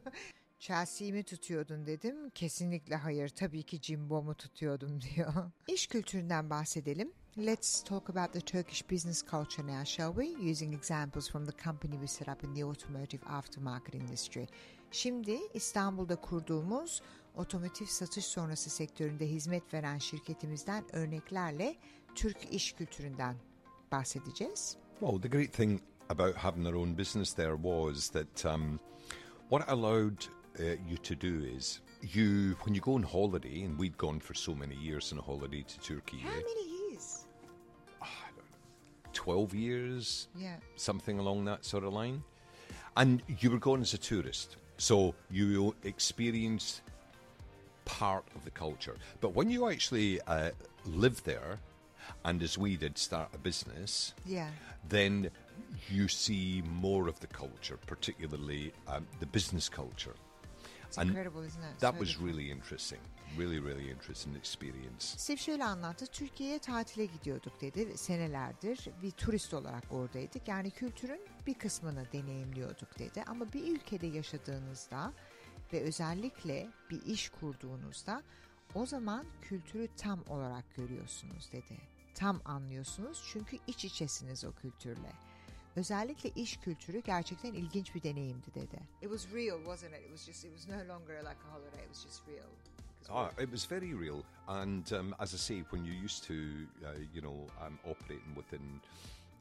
[0.59, 2.29] Chelsea'yi mi tutuyordun dedim.
[2.29, 3.29] Kesinlikle hayır.
[3.29, 5.33] Tabii ki Cimbom'u tutuyordum diyor.
[5.67, 7.13] İş kültüründen bahsedelim.
[7.37, 10.51] Let's talk about the Turkish business culture now, shall we?
[10.51, 14.45] Using examples from the company we set up in the automotive aftermarket industry.
[14.91, 17.01] Şimdi İstanbul'da kurduğumuz
[17.39, 21.75] otomotiv satış sonrası sektöründe hizmet veren şirketimizden örneklerle
[22.15, 23.35] Türk iş kültüründen
[23.91, 24.77] bahsedeceğiz.
[24.99, 28.79] Well, the great thing about having our own business there was that um,
[29.49, 30.23] what it allowed
[30.59, 31.81] uh, you to do is
[32.15, 35.21] you, when you go on holiday, and we'd gone for so many years on a
[35.21, 37.25] holiday to Turkey, How eh, many years?
[39.13, 40.59] 12 years, Yeah.
[40.75, 42.23] something along that sort of line.
[42.95, 44.57] And you were going as a tourist.
[44.77, 46.81] So you experienced
[47.97, 48.95] part of the culture.
[49.21, 50.51] But when you actually uh,
[50.85, 51.57] live there,
[52.23, 54.49] and as we did, start a business, Yeah.
[54.89, 55.29] then
[55.89, 60.15] you see more of the culture, particularly um, the business culture.
[60.87, 61.79] It's And incredible, isn't it?
[61.79, 62.27] That So was different.
[62.27, 62.99] really interesting.
[63.37, 65.05] Really, really interesting experience.
[65.17, 66.07] Steve şöyle anlattı.
[66.07, 67.97] Türkiye'ye tatile gidiyorduk dedi.
[67.97, 70.47] Senelerdir bir turist olarak oradaydık.
[70.47, 73.23] Yani kültürün bir kısmını deneyimliyorduk dedi.
[73.27, 75.13] Ama bir ülkede yaşadığınızda
[75.73, 78.23] ve özellikle bir iş kurduğunuzda
[78.75, 81.77] o zaman kültürü tam olarak görüyorsunuz dedi.
[82.15, 85.11] Tam anlıyorsunuz çünkü iç içesiniz o kültürle.
[85.75, 88.79] Özellikle iş kültürü gerçekten ilginç bir deneyimdi dedi.
[89.01, 90.01] It was real, wasn't it?
[90.01, 91.85] It was just it was no longer like a holiday.
[91.85, 92.49] It was just real.
[93.09, 96.91] Ah, it was very real, and um, as I say, when you're used to, uh,
[97.13, 98.81] you know, um, operating within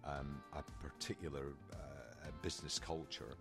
[0.04, 3.36] um, a particular uh, business culture,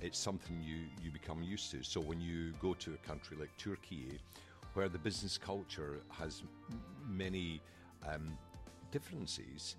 [0.00, 1.82] it's something you you become used to.
[1.82, 4.18] So when you go to a country like Turkey,
[4.74, 6.42] where the business culture has
[7.08, 7.60] many
[8.06, 8.38] um,
[8.92, 9.76] differences,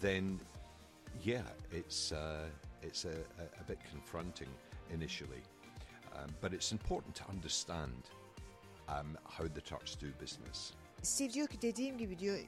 [0.00, 0.40] then
[1.22, 2.48] yeah, it's uh,
[2.82, 4.48] it's a, a, a bit confronting
[4.90, 5.42] initially,
[6.16, 8.10] um, but it's important to understand
[8.88, 10.72] um, how the Turks do business.
[11.02, 12.38] Steve diyor ki dediğim gibi diyor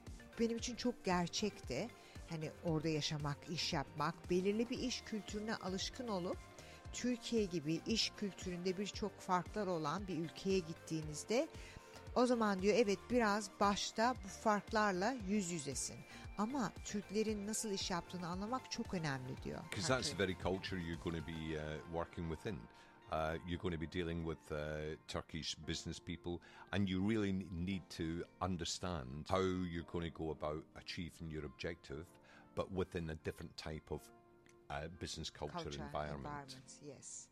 [0.40, 1.88] benim için çok gerçekti.
[2.31, 6.37] Hani orada yaşamak, iş yapmak, belirli bir iş kültürüne alışkın olup
[6.92, 11.48] Türkiye gibi iş kültüründe birçok farklar olan bir ülkeye gittiğinizde
[12.14, 15.96] o zaman diyor evet biraz başta bu farklarla yüz yüzesin.
[16.38, 19.61] Ama Türklerin nasıl iş yaptığını anlamak çok önemli diyor.
[19.70, 22.59] Because that's the very culture you're going to be uh, working within.
[23.12, 26.38] Uh, you're going to be dealing with uh, Turkish business people,
[26.72, 28.05] and you really ne- need to
[28.40, 32.05] understand how you're going to go about achieving your objective,
[32.55, 34.01] but within a different type of
[34.70, 36.57] uh, business culture, Culture, environment.
[36.87, 37.26] yes.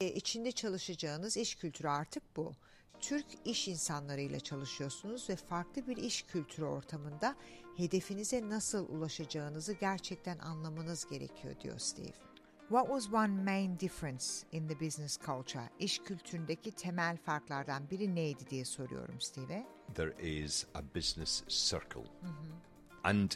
[0.00, 2.52] E, içinde çalışacağınız iş kültürü artık bu.
[3.00, 7.36] Türk iş insanlarıyla çalışıyorsunuz ve farklı bir iş kültürü ortamında
[7.76, 12.12] hedefinize nasıl ulaşacağınızı gerçekten anlamanız gerekiyor diyor Steve.
[12.68, 15.70] What was one main difference in the business culture?
[15.78, 19.66] İş kültüründeki temel farklardan biri neydi diye soruyorum Steve'e.
[19.94, 22.04] There is a business circle,
[23.04, 23.30] and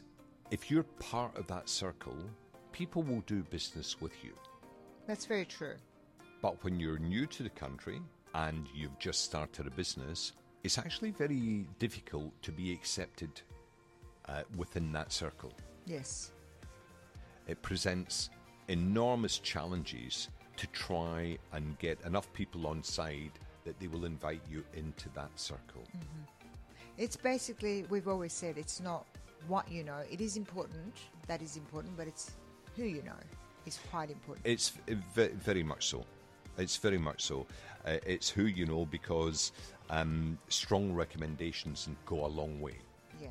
[0.50, 2.12] if you're part of that circle,
[2.72, 4.32] people will do business with you.
[5.06, 5.74] That's very true.
[6.42, 8.00] But when you're new to the country
[8.34, 13.40] and you've just started a business, it's actually very difficult to be accepted
[14.28, 15.52] uh, within that circle.
[15.86, 16.32] Yes.
[17.46, 18.30] It presents
[18.68, 23.32] enormous challenges to try and get enough people on side
[23.64, 25.82] that they will invite you into that circle.
[26.96, 29.06] It's basically, we've always said it's not
[29.48, 30.02] what you know.
[30.10, 32.32] It is important, that is important, but it's
[32.76, 33.12] who you know.
[33.66, 34.46] is quite important.
[34.46, 34.72] It's
[35.16, 36.04] very much so.
[36.58, 37.46] It's very much so.
[37.86, 39.52] Uh, it's who you know because
[39.88, 42.76] um, strong recommendations go a long way.
[43.20, 43.28] yeah.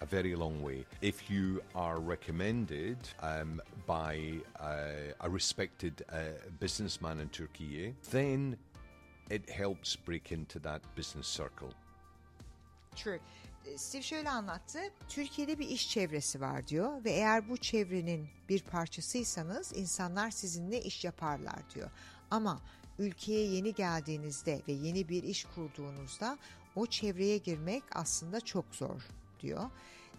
[0.00, 0.84] a very long way.
[1.00, 6.16] If you are recommended um, by uh, a respected uh,
[6.60, 8.56] businessman in Turkey, then
[9.30, 11.72] it helps break into that business circle.
[12.96, 13.20] True.
[13.66, 14.78] E, Steve şöyle anlattı.
[15.08, 21.04] Türkiye'de bir iş çevresi var diyor ve eğer bu çevrenin bir parçasıysanız insanlar sizinle iş
[21.04, 21.90] yaparlar diyor.
[22.30, 22.60] Ama
[22.98, 26.38] ülkeye yeni geldiğinizde ve yeni bir iş kurduğunuzda
[26.76, 29.02] o çevreye girmek aslında çok zor
[29.40, 29.70] diyor.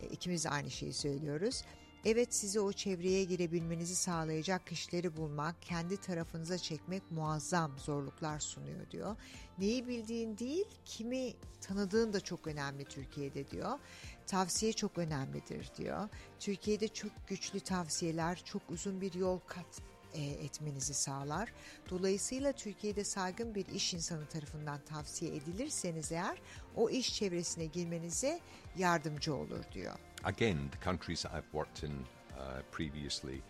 [0.02, 1.64] E, İkimiz de aynı şeyi söylüyoruz.
[2.06, 9.16] Evet sizi o çevreye girebilmenizi sağlayacak kişileri bulmak, kendi tarafınıza çekmek muazzam zorluklar sunuyor diyor.
[9.58, 13.80] Neyi bildiğin değil, kimi tanıdığın da çok önemli Türkiye'de diyor.
[14.28, 16.10] Tavsiye çok önemlidir diyor.
[16.40, 19.82] Türkiye'de çok güçlü tavsiyeler, çok uzun bir yol kat
[20.14, 21.54] e, etmenizi sağlar.
[21.90, 26.42] Dolayısıyla Türkiye'de saygın bir iş insanı tarafından tavsiye edilirseniz eğer
[26.76, 28.40] o iş çevresine girmenize
[28.78, 29.96] yardımcı olur diyor.
[30.26, 32.06] Again, the countries that I've worked in
[32.40, 33.42] uh, previously,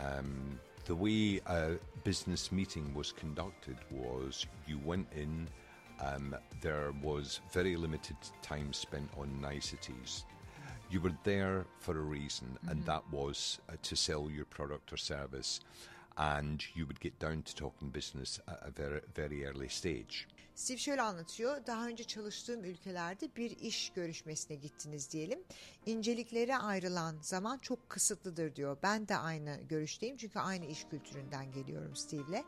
[0.00, 5.46] um, the way a business meeting was conducted was you went in,
[6.00, 10.24] um, there was very limited time spent on niceties.
[10.90, 14.96] You were there for a reason, and that was uh, to sell your product or
[14.96, 15.60] service,
[16.16, 20.26] and you would get down to talking business at a very, very early stage.
[20.54, 21.66] Steve şöyle anlatıyor.
[21.66, 25.40] Daha önce çalıştığım ülkelerde bir iş görüşmesine gittiniz diyelim.
[25.86, 28.76] İnceliklere ayrılan zaman çok kısıtlıdır diyor.
[28.82, 32.44] Ben de aynı görüşteyim çünkü aynı iş kültüründen geliyorum Steve'le.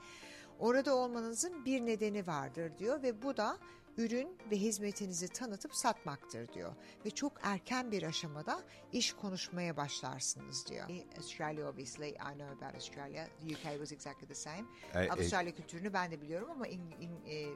[0.59, 3.59] Orada olmanızın bir nedeni vardır diyor ve bu da
[3.99, 6.73] ürün ve hizmetinizi tanıtıp satmaktır diyor.
[7.07, 8.61] Ve çok erken bir aşamada
[8.93, 10.89] iş konuşmaya başlarsınız diyor.
[11.19, 13.27] Australia obviously, I know about Australia.
[13.27, 14.65] The UK was exactly the same.
[14.95, 17.49] E, e- Avustralya kültürünü ben de biliyorum ama İng- İng- e,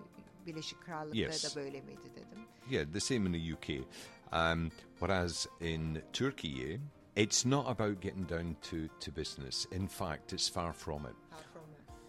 [0.46, 1.56] Birleşik Krallık'ta Yes.
[1.56, 2.38] da böyle miydi dedim.
[2.70, 3.86] Yeah, the same in the UK.
[4.32, 6.80] Um, whereas in Turkey,
[7.16, 9.66] it's not about getting down to, to business.
[9.72, 11.14] In fact, it's far from it.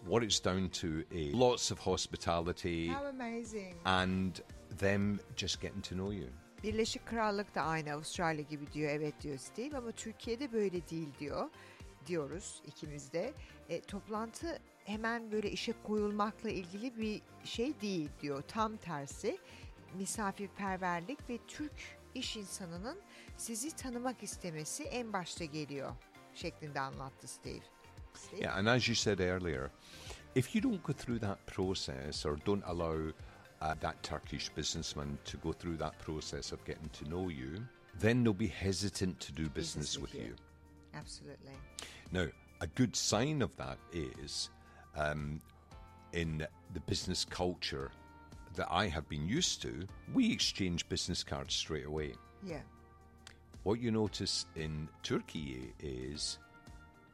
[0.04, 3.74] What it's down to is lots of hospitality How amazing.
[3.84, 4.34] and
[4.78, 6.28] them just getting to know you.
[6.62, 11.48] Birleşik Krallık da aynı Avustralya gibi diyor evet diyor Steve ama Türkiye'de böyle değil diyor
[12.06, 13.32] diyoruz ikimiz de.
[13.68, 19.38] E, toplantı hemen böyle işe koyulmakla ilgili bir şey değil diyor tam tersi
[19.94, 21.72] misafirperverlik ve Türk
[22.14, 22.98] iş insanının
[23.36, 25.92] sizi tanımak istemesi en başta geliyor
[26.34, 27.62] şeklinde anlattı Steve.
[28.14, 28.40] Steve?
[28.40, 29.70] Yeah, and as you said earlier,
[30.34, 33.12] if you don't go through that process or don't allow
[33.60, 37.62] uh, that Turkish businessman to go through that process of getting to know you,
[38.00, 40.34] then they'll be hesitant to do business, with you.
[40.94, 41.52] Absolutely.
[42.12, 42.26] Now,
[42.60, 44.50] a good sign of that is
[44.96, 45.40] um,
[46.12, 47.90] in the business culture
[48.54, 52.14] that I have been used to, we exchange business cards straight away.
[52.44, 52.60] Yeah.
[53.62, 56.38] What you notice in Turkey is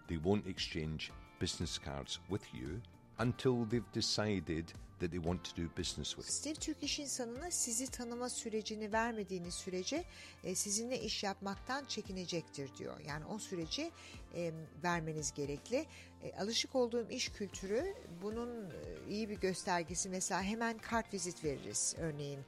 [0.08, 2.80] they won't exchange business cards with you
[3.18, 4.72] until they've decided
[5.04, 6.28] that they want to do business with.
[6.30, 10.04] Steve Türk iş insanına sizi tanıma sürecini vermediğiniz sürece
[10.44, 13.00] e, sizinle iş yapmaktan çekinecektir diyor.
[13.00, 13.90] Yani o süreci
[14.34, 14.52] e,
[14.84, 15.86] vermeniz gerekli.
[16.22, 18.70] E, alışık olduğum iş kültürü bunun e,
[19.10, 20.08] iyi bir göstergesi.
[20.08, 22.40] Mesela hemen kart vizit veririz örneğin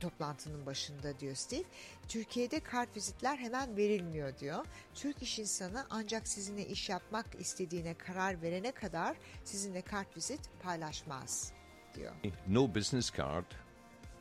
[0.00, 1.64] toplantının başında diyor Steve.
[2.08, 4.66] Türkiye'de kart vizitler hemen verilmiyor diyor.
[4.94, 11.57] Türk iş insanı ancak sizinle iş yapmak istediğine karar verene kadar sizinle kart vizit paylaşmaz
[11.94, 12.32] diyor.
[12.46, 13.44] No business card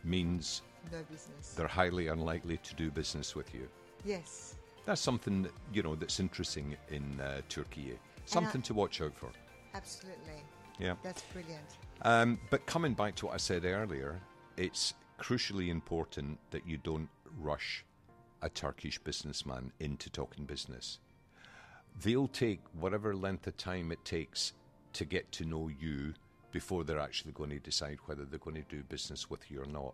[0.03, 1.53] means No business.
[1.55, 3.67] they're highly unlikely to do business with you.
[4.05, 4.55] Yes.
[4.85, 7.97] That's something that, you know that's interesting in uh, Turkey.
[8.25, 9.29] Something to watch out for.
[9.73, 10.43] Absolutely.
[10.79, 10.95] Yeah.
[11.03, 11.77] That's brilliant.
[12.03, 14.19] Um, but coming back to what I said earlier,
[14.57, 17.83] it's crucially important that you don't rush
[18.41, 20.99] a Turkish businessman into talking business.
[22.03, 24.53] They'll take whatever length of time it takes
[24.93, 26.13] to get to know you
[26.51, 29.65] before they're actually going to decide whether they're going to do business with you or
[29.65, 29.93] not.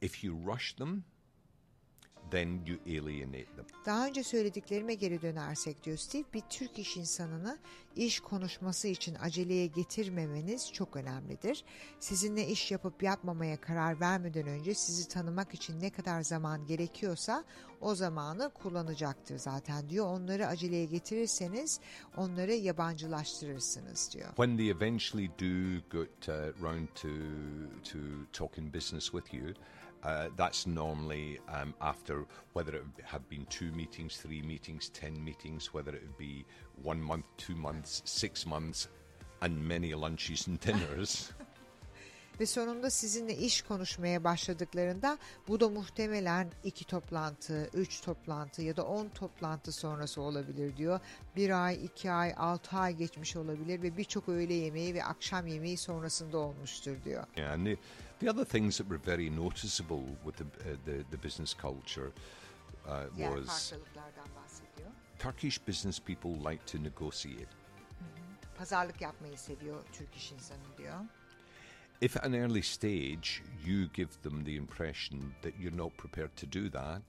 [0.00, 1.04] If you rush them,
[2.32, 3.64] then you alienate them.
[3.86, 7.58] Daha önce söylediklerime geri dönersek diyor Steve, bir Türk iş insanını
[7.96, 11.64] iş konuşması için aceleye getirmemeniz çok önemlidir.
[12.00, 17.44] Sizinle iş yapıp yapmamaya karar vermeden önce sizi tanımak için ne kadar zaman gerekiyorsa
[17.80, 20.06] o zamanı kullanacaktır zaten diyor.
[20.06, 21.80] Onları aceleye getirirseniz
[22.16, 24.28] onları yabancılaştırırsınız diyor.
[24.36, 27.08] when they eventually do get uh, round to
[27.92, 27.98] to
[28.32, 29.54] talking business with you,
[30.04, 35.72] uh, that's normally um, after whether it have been two meetings, three meetings, ten meetings,
[35.72, 36.44] whether it be
[36.82, 38.88] one month, two months, six months,
[39.40, 41.32] and many lunches and dinners.
[42.40, 48.86] Ve sonunda sizinle iş konuşmaya başladıklarında bu da muhtemelen iki toplantı, üç toplantı ya da
[48.86, 51.00] on toplantı sonrası olabilir diyor.
[51.36, 55.76] Bir ay, iki ay, altı ay geçmiş olabilir ve birçok öğle yemeği ve akşam yemeği
[55.76, 57.24] sonrasında olmuştur diyor.
[57.36, 57.76] and
[58.22, 62.12] the, the other things that were very noticeable with the uh, the, the business culture
[62.88, 63.74] uh, was.
[65.18, 67.48] Turkish business people like to negotiate.
[68.58, 71.00] Pazarlık yapmayı seviyor Türk iş insanı diyor.
[72.02, 76.46] if at an early stage you give them the impression that you're not prepared to
[76.46, 77.00] do that,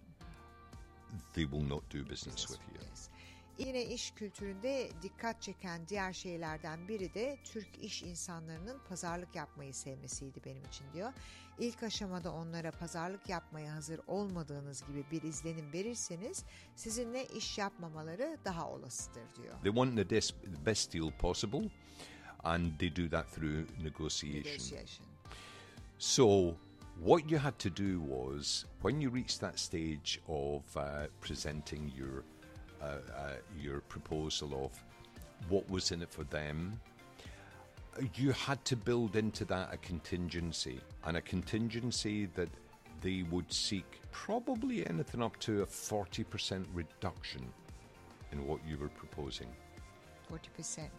[1.34, 2.80] they will not do business with you.
[2.90, 3.10] Yes.
[3.58, 10.42] Yine iş kültüründe dikkat çeken diğer şeylerden biri de Türk iş insanlarının pazarlık yapmayı sevmesiydi
[10.46, 11.14] benim için diyor.
[11.60, 16.44] İlk aşamada onlara pazarlık yapmaya hazır olmadığınız gibi bir izlenim verirseniz
[16.76, 19.54] sizinle iş yapmamaları daha olasıdır diyor.
[19.64, 21.70] They want the, best deal possible,
[22.44, 24.54] and they do that through negotiation.
[24.54, 25.08] Negotiation.
[25.98, 26.56] So,
[27.00, 32.24] what you had to do was when you reached that stage of uh, presenting your
[32.84, 34.72] uh, uh, your proposal of
[35.50, 36.80] what was in it for them,
[38.16, 42.50] you had to build into that a contingency, and a contingency that
[43.02, 47.42] they would seek probably anything up to a forty percent reduction
[48.32, 49.48] in what you were proposing.
[50.30, 50.90] 40%.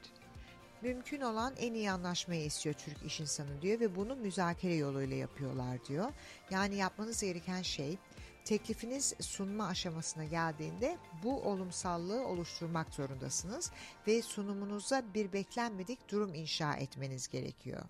[0.82, 5.84] Mümkün olan en iyi anlaşmayı istiyor Türk iş insanı diyor ve bunu müzakere yoluyla yapıyorlar
[5.84, 6.12] diyor.
[6.50, 7.98] Yani yapmanız gereken şey
[8.44, 13.70] teklifiniz sunma aşamasına geldiğinde bu olumsallığı oluşturmak zorundasınız
[14.06, 17.82] ve sunumunuza bir beklenmedik durum inşa etmeniz gerekiyor.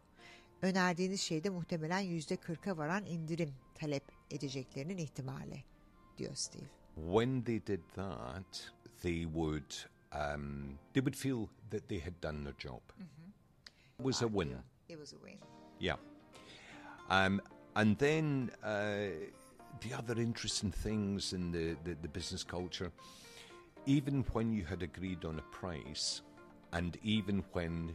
[0.63, 5.65] Önerdiğiniz şeyde muhtemelen yüzde kırka varan indirim talep edeceklerinin ihtimali
[6.19, 6.67] diyor Steve.
[6.95, 8.73] When they did that,
[9.03, 9.75] they would
[10.13, 12.81] um, they would feel that they had done their job.
[13.99, 14.57] It was a win.
[14.89, 15.39] It was a win.
[15.81, 15.99] Yeah.
[17.11, 17.41] Um,
[17.75, 19.11] and then uh,
[19.81, 22.91] the other interesting things in the, the, the business culture,
[23.87, 26.23] even when you had agreed on a price,
[26.73, 27.95] and even when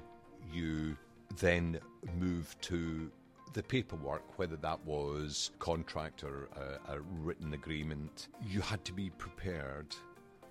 [0.51, 0.95] you
[1.37, 1.79] then
[2.17, 3.11] moved to
[3.53, 9.09] the paperwork, whether that was contract or a, a written agreement, you had to be
[9.11, 9.95] prepared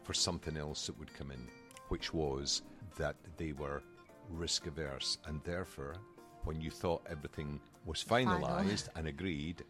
[0.03, 1.47] for something else that would come in,
[1.89, 2.63] which was
[2.97, 3.83] that they were
[4.31, 5.97] risk averse, and therefore,
[6.45, 9.65] when you thought everything was finalised and agreed,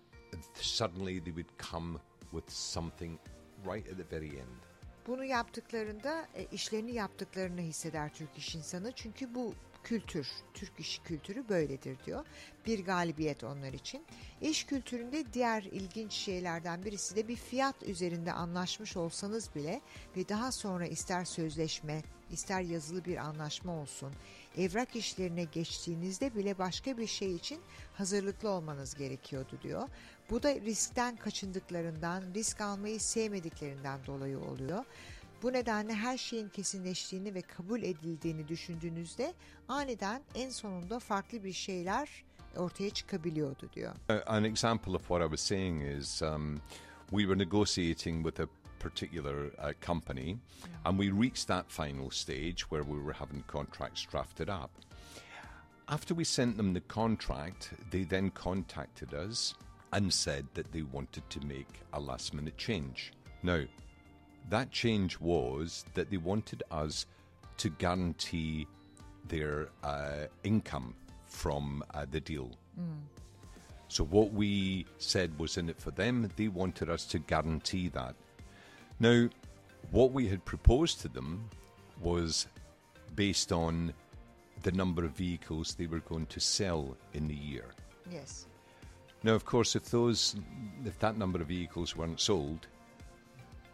[0.55, 1.99] suddenly they would come
[2.31, 3.19] with something
[3.67, 4.59] right at the very end.
[5.07, 8.93] Bunu yaptıklarında e, işlerini yaptıklarını hisseder Türk iş insanı.
[8.93, 12.25] Çünkü bu kültür, Türk iş kültürü böyledir diyor.
[12.67, 14.05] Bir galibiyet onlar için.
[14.41, 19.81] İş kültüründe diğer ilginç şeylerden birisi de bir fiyat üzerinde anlaşmış olsanız bile
[20.17, 24.13] ve daha sonra ister sözleşme, ister yazılı bir anlaşma olsun,
[24.59, 27.61] evrak işlerine geçtiğinizde bile başka bir şey için
[27.95, 29.89] hazırlıklı olmanız gerekiyordu diyor.
[30.31, 34.85] Bu da riskten kaçındıklarından, risk almayı sevmediklerinden dolayı oluyor.
[35.43, 39.35] Bu nedenle her şeyin kesinleştiğini ve kabul edildiğini düşündüğünüzde
[39.69, 42.09] aniden en sonunda farklı bir şeyler
[42.57, 43.95] ortaya çıkabiliyordu diyor.
[44.27, 46.61] An example of what I was saying is um,
[47.11, 50.39] we were negotiating with a particular uh, company,
[50.85, 54.71] and we reached that final stage where we were having contracts drafted up.
[55.89, 59.55] After we sent them the contract, they then contacted us
[59.93, 63.13] and said that they wanted to make a last minute change.
[63.43, 63.63] Now,
[64.51, 67.07] that change was that they wanted us
[67.59, 68.67] to guarantee
[69.29, 70.95] their uh, income
[71.27, 72.51] from uh, the deal.
[73.89, 76.31] So what we said was in it for them.
[76.37, 78.15] They wanted us to guarantee that.
[79.01, 79.29] Now,
[79.91, 81.49] what we had proposed to them
[82.01, 82.47] was
[83.15, 83.93] based on
[84.63, 87.67] the number of vehicles they were going to sell in the year.
[88.11, 88.47] Yes.
[89.23, 90.37] Now, of course, if those,
[90.85, 92.67] if that number of vehicles weren't sold,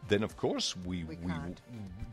[0.08, 1.32] then of course we, We we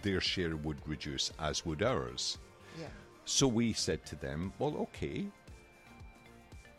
[0.02, 2.38] their share would reduce, as would ours.
[2.80, 2.88] Yeah.
[3.26, 5.26] So we said to them, well, okay,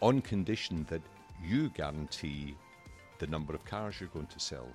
[0.00, 1.02] on condition that
[1.44, 2.56] you guarantee
[3.18, 4.68] the number of cars you're going to sell.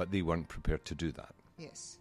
[0.00, 1.34] But they weren't prepared to do that.
[1.58, 1.98] Yes.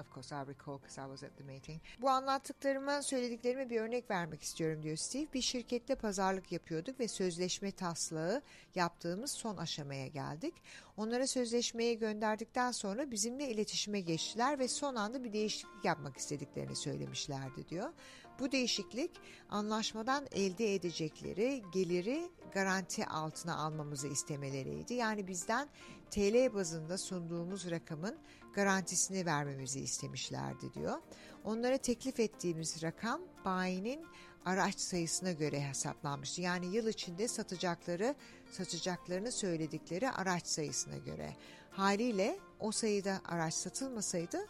[0.00, 1.80] Of course I recall because I was at the meeting.
[2.00, 5.26] Bu anlattıklarıma, söylediklerime bir örnek vermek istiyorum diyor Steve.
[5.34, 8.42] Bir şirkette pazarlık yapıyorduk ve sözleşme taslağı
[8.74, 10.54] yaptığımız son aşamaya geldik.
[10.96, 17.68] Onlara sözleşmeyi gönderdikten sonra bizimle iletişime geçtiler ve son anda bir değişiklik yapmak istediklerini söylemişlerdi
[17.68, 17.92] diyor.
[18.40, 19.10] Bu değişiklik
[19.50, 24.94] anlaşmadan elde edecekleri geliri garanti altına almamızı istemeleriydi.
[24.94, 25.68] Yani bizden
[26.10, 28.16] TL bazında sunduğumuz rakamın
[28.54, 30.98] garantisini vermemizi istemişlerdi diyor.
[31.44, 34.06] Onlara teklif ettiğimiz rakam bayinin
[34.44, 36.40] araç sayısına göre hesaplanmıştı.
[36.40, 38.14] Yani yıl içinde satacakları,
[38.50, 41.36] satacaklarını söyledikleri araç sayısına göre.
[41.70, 44.46] Haliyle o sayıda araç satılmasaydı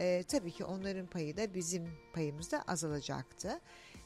[0.00, 3.60] e, tabii ki onların payı da bizim payımız da azalacaktı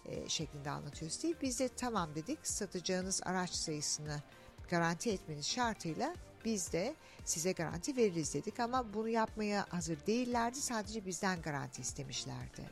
[0.07, 1.35] e, şeklinde anlatıyor Steve.
[1.43, 4.23] Biz de tamam dedik satacağınız araç sayısını
[4.71, 6.15] garanti etmeniz şartıyla
[6.45, 12.71] biz de size garanti veririz dedik ama bunu yapmaya hazır değillerdi sadece bizden garanti istemişlerdi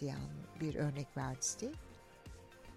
[0.00, 0.18] diyen
[0.60, 1.72] bir örnek verdi Steve.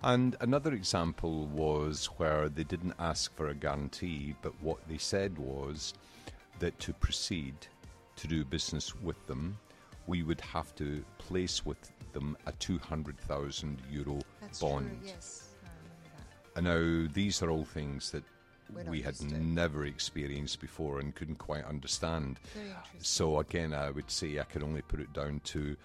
[0.01, 5.37] And another example was where they didn't ask for a guarantee, but what they said
[5.37, 5.93] was
[6.59, 7.55] that to proceed
[8.15, 9.55] to do business with them,
[10.07, 14.19] we would have to place with them a 200,000 euro
[14.59, 14.99] bond.
[15.03, 15.49] yes.
[15.63, 16.57] I remember that.
[16.57, 18.23] And now these are all things that
[18.73, 22.39] not we had used never experienced before and couldn't quite understand.
[22.99, 25.75] So again, I would say I can only put it down to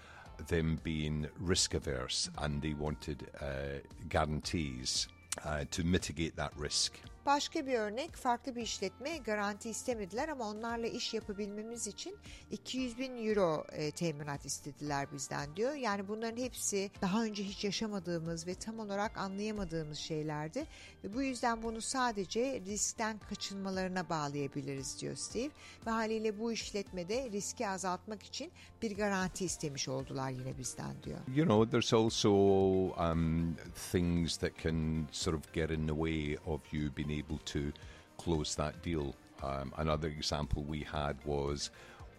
[0.47, 5.07] them being risk averse and they wanted uh, guarantees
[5.45, 6.99] uh, to mitigate that risk.
[7.25, 12.15] Başka bir örnek farklı bir işletme garanti istemediler ama onlarla iş yapabilmemiz için
[12.51, 15.73] 200 bin euro e, teminat istediler bizden diyor.
[15.73, 20.65] Yani bunların hepsi daha önce hiç yaşamadığımız ve tam olarak anlayamadığımız şeylerdi.
[21.03, 25.49] Ve bu yüzden bunu sadece riskten kaçınmalarına bağlayabiliriz diyor Steve.
[25.87, 28.51] Ve haliyle bu işletmede riski azaltmak için
[28.81, 31.19] bir garanti istemiş oldular yine bizden diyor.
[31.35, 33.55] You know, there's also um,
[33.91, 37.71] things that can sort of get in the way of you being able to
[38.17, 39.15] close that deal.
[39.41, 41.69] Um, another example we had was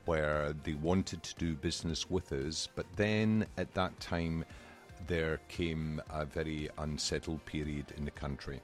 [0.04, 4.44] where they wanted to do business with us, but then at that time
[5.06, 8.60] there came a very unsettled period in the country.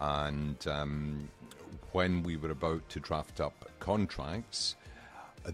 [0.00, 1.28] And um,
[1.92, 4.76] when we were about to draft up contracts,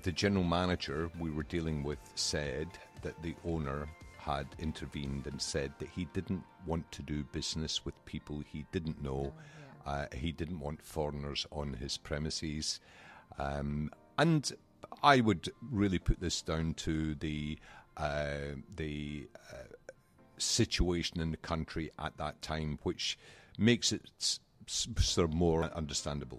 [0.03, 2.69] the general manager we were dealing with said
[3.03, 7.95] that the owner had intervened and said that he didn't want to do business with
[8.07, 9.33] people he didn't know.
[9.87, 12.81] Uh, he didn't want foreigners on his premises.
[13.39, 14.53] Um, and
[15.03, 17.59] I would really put this down to the
[17.97, 19.57] uh, the uh,
[20.39, 23.19] situation in the country at that time, which
[23.59, 24.03] makes it
[24.67, 26.39] sort of more understandable.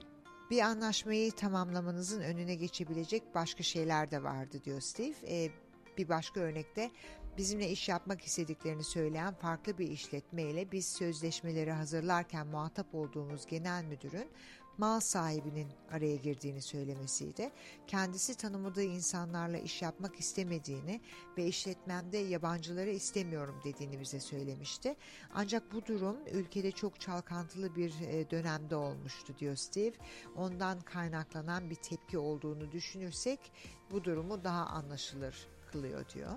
[0.51, 5.15] Bir anlaşmayı tamamlamanızın önüne geçebilecek başka şeyler de vardı diyor Steve.
[5.27, 5.51] Ee,
[5.97, 6.91] bir başka örnekte
[7.37, 14.29] bizimle iş yapmak istediklerini söyleyen farklı bir işletmeyle biz sözleşmeleri hazırlarken muhatap olduğumuz genel müdürün
[14.77, 17.51] mal sahibinin araya girdiğini söylemesiydi.
[17.87, 21.01] Kendisi tanımadığı insanlarla iş yapmak istemediğini
[21.37, 24.95] ve işletmemde yabancıları istemiyorum dediğini bize söylemişti.
[25.33, 29.95] Ancak bu durum ülkede çok çalkantılı bir e, dönemde olmuştu diyor Steve.
[30.35, 33.39] Ondan kaynaklanan bir tepki olduğunu düşünürsek
[33.91, 36.31] bu durumu daha anlaşılır kılıyor diyor.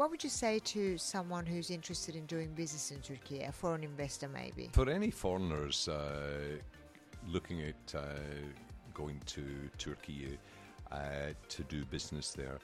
[0.00, 3.84] What would you say to someone who's interested in doing business in Turkey, a foreign
[3.84, 4.70] investor maybe?
[4.72, 6.56] For any foreigners uh,
[7.28, 8.00] looking at uh,
[8.94, 9.42] going to
[9.76, 10.38] Turkey
[10.90, 10.96] uh,
[11.50, 12.60] to do business there,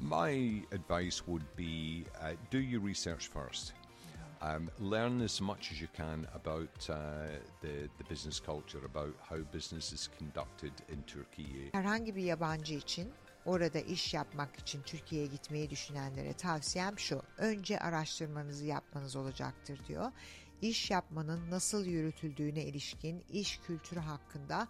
[0.00, 3.74] my advice would be uh, do your research first.
[4.42, 6.96] Um, learn as much as you can about uh,
[7.60, 11.70] the, the business culture, about how business is conducted in Turkey.
[11.72, 13.12] Herhangi bir yabancı için
[13.48, 17.22] orada iş yapmak için Türkiye'ye gitmeyi düşünenlere tavsiyem şu.
[17.38, 20.12] Önce araştırmanızı yapmanız olacaktır diyor.
[20.62, 24.68] İş yapmanın nasıl yürütüldüğüne ilişkin iş kültürü hakkında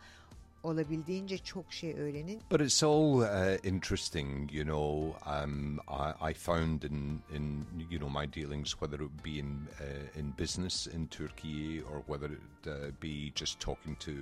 [0.62, 2.42] olabildiğince çok şey öğrenin.
[2.50, 5.30] But it's all uh, interesting, you know.
[5.30, 10.20] Um, I, I found in, in you know my dealings, whether it be in uh,
[10.20, 14.12] in business in Turkey or whether it uh, be just talking to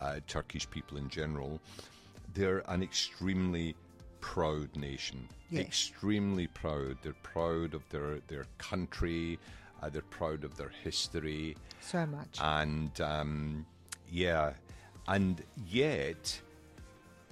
[0.00, 1.60] uh, Turkish people in general,
[2.34, 3.74] they're an extremely
[4.24, 5.28] proud nation.
[5.52, 6.96] Extremely proud.
[7.02, 9.38] They're proud of their their country.
[9.82, 12.38] Uh, they're proud of their history So much.
[12.40, 13.66] and um,
[14.10, 14.54] yeah,
[15.06, 16.40] and yet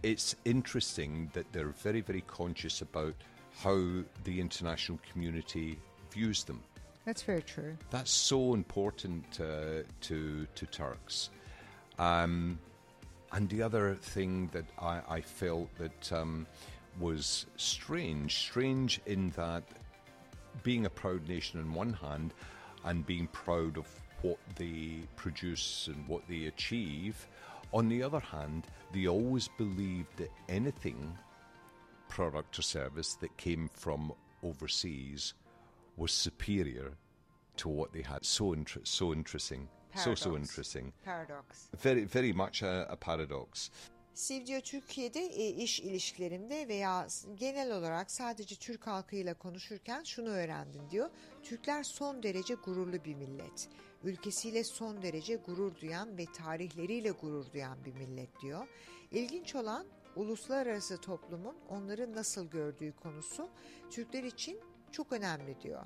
[0.03, 3.14] it's interesting that they're very, very conscious about
[3.62, 3.78] how
[4.24, 5.78] the international community
[6.11, 6.61] views them.
[7.07, 7.76] That's very true.
[7.90, 11.30] That's so important uh, to to Turks.
[11.99, 12.59] Um,
[13.32, 16.47] and the other thing that I, I felt that um,
[16.99, 19.64] was strange, strange in that
[20.62, 22.34] being a proud nation on one hand
[22.84, 23.86] and being proud of
[24.22, 27.26] what they produce and what they achieve,
[27.72, 31.16] on the other hand, they always believed that anything
[32.09, 34.12] product or service that came from
[34.43, 35.34] overseas
[35.97, 36.93] was superior
[37.57, 38.24] to what they had.
[38.24, 39.68] So inter- so interesting.
[39.95, 40.93] So so interesting.
[41.05, 41.68] Paradox.
[41.78, 43.70] Very very much a, a paradox.
[44.46, 51.10] Diyor Türkiye'de e, iş ilişkilerimde veya genel olarak sadece Türk halkıyla konuşurken şunu öğrendim diyor.
[51.42, 53.68] Türkler son derece gururlu bir millet.
[54.04, 58.68] Ülkesiyle son derece gurur duyan ve tarihleriyle gurur duyan bir millet diyor.
[59.10, 59.86] İlginç olan
[60.16, 63.48] uluslararası toplumun onları nasıl gördüğü konusu
[63.90, 64.60] Türkler için
[64.92, 65.82] çok önemli diyor.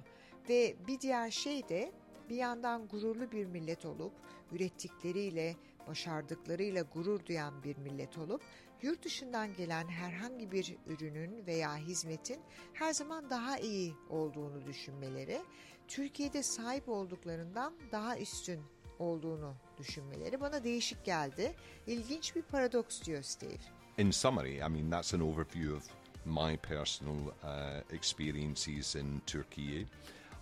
[0.49, 1.93] Ve bir diğer şey de
[2.29, 4.12] bir yandan gururlu bir millet olup
[4.53, 5.57] ürettikleriyle,
[5.87, 8.43] başardıklarıyla gurur duyan bir millet olup
[8.82, 12.41] yurt dışından gelen herhangi bir ürünün veya hizmetin
[12.72, 15.41] her zaman daha iyi olduğunu düşünmeleri,
[15.89, 18.61] Türkiye'de sahip olduklarından daha üstün
[18.99, 21.55] olduğunu düşünmeleri bana değişik geldi.
[21.87, 23.59] İlginç bir paradoks diyor Steve.
[23.99, 25.89] in summary, I mean, that's an overview of
[26.26, 29.87] my personal uh, experiences in Turkey.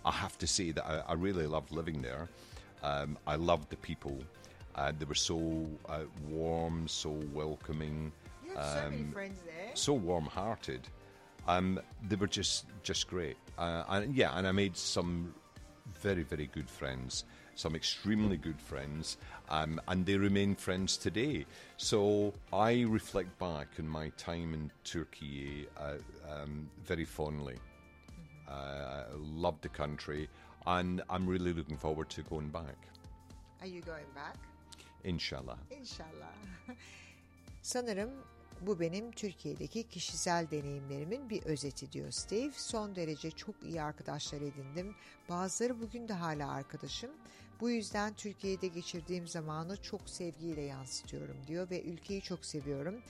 [0.03, 2.27] I have to say that I, I really loved living there.
[2.83, 4.17] Um, I loved the people.
[4.75, 8.11] Uh, they were so uh, warm, so welcoming,
[8.45, 9.71] You have so many Um, friends there.
[9.73, 10.81] so warm-hearted.
[11.47, 13.37] Um, they were just just great.
[13.57, 15.33] Uh, and yeah, and I made some
[16.01, 17.23] very very good friends,
[17.55, 19.17] some extremely good friends,
[19.49, 21.45] um, and they remain friends today.
[21.77, 25.97] So I reflect back on my time in Turkey uh,
[26.29, 27.55] um, very fondly.
[28.47, 30.27] Uh, I love the country,
[30.65, 32.77] and I'm really looking forward to going back.
[33.61, 34.35] Are you going back?
[35.05, 35.57] Inshallah.
[35.71, 36.33] İnşallah.
[37.61, 38.11] Sanırım
[38.61, 42.51] bu benim Türkiye'deki kişisel deneyimlerimin bir özeti diyor Steve.
[42.51, 44.95] Son derece çok iyi arkadaşlar edindim.
[45.29, 47.11] Bazıları bugün de hala arkadaşım.
[47.61, 53.01] Bu yüzden Türkiye'de geçirdiğim zamanı çok sevgiyle yansıtıyorum diyor ve ülkeyi çok seviyorum.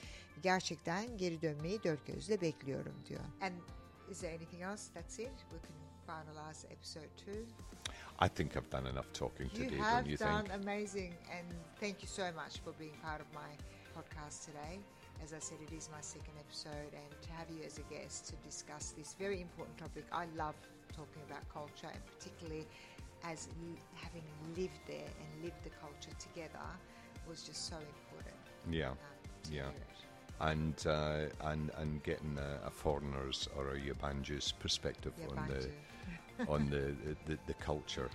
[0.43, 3.23] Gerçekten geri dönmeyi dört gözle bekliyorum diyor.
[3.41, 3.53] And
[4.11, 4.93] is there anything else?
[4.93, 5.27] That's it?
[5.27, 7.45] We can finalize episode two.
[8.19, 10.61] I think I've done enough talking You today, have you done think?
[10.63, 11.45] amazing, and
[11.79, 13.49] thank you so much for being part of my
[13.95, 14.79] podcast today.
[15.23, 18.27] As I said, it is my second episode, and to have you as a guest
[18.27, 20.05] to discuss this very important topic.
[20.11, 20.55] I love
[20.95, 22.67] talking about culture, and particularly
[23.23, 23.47] as
[23.95, 24.23] having
[24.55, 26.59] lived there and lived the culture together
[27.27, 28.35] was just so important.
[28.69, 28.97] Yeah, um,
[29.43, 29.69] to yeah.
[30.41, 35.69] And uh, and and getting a, a foreigner's or a Yabanju's perspective Yeah, on the
[36.51, 38.09] on the, the the culture.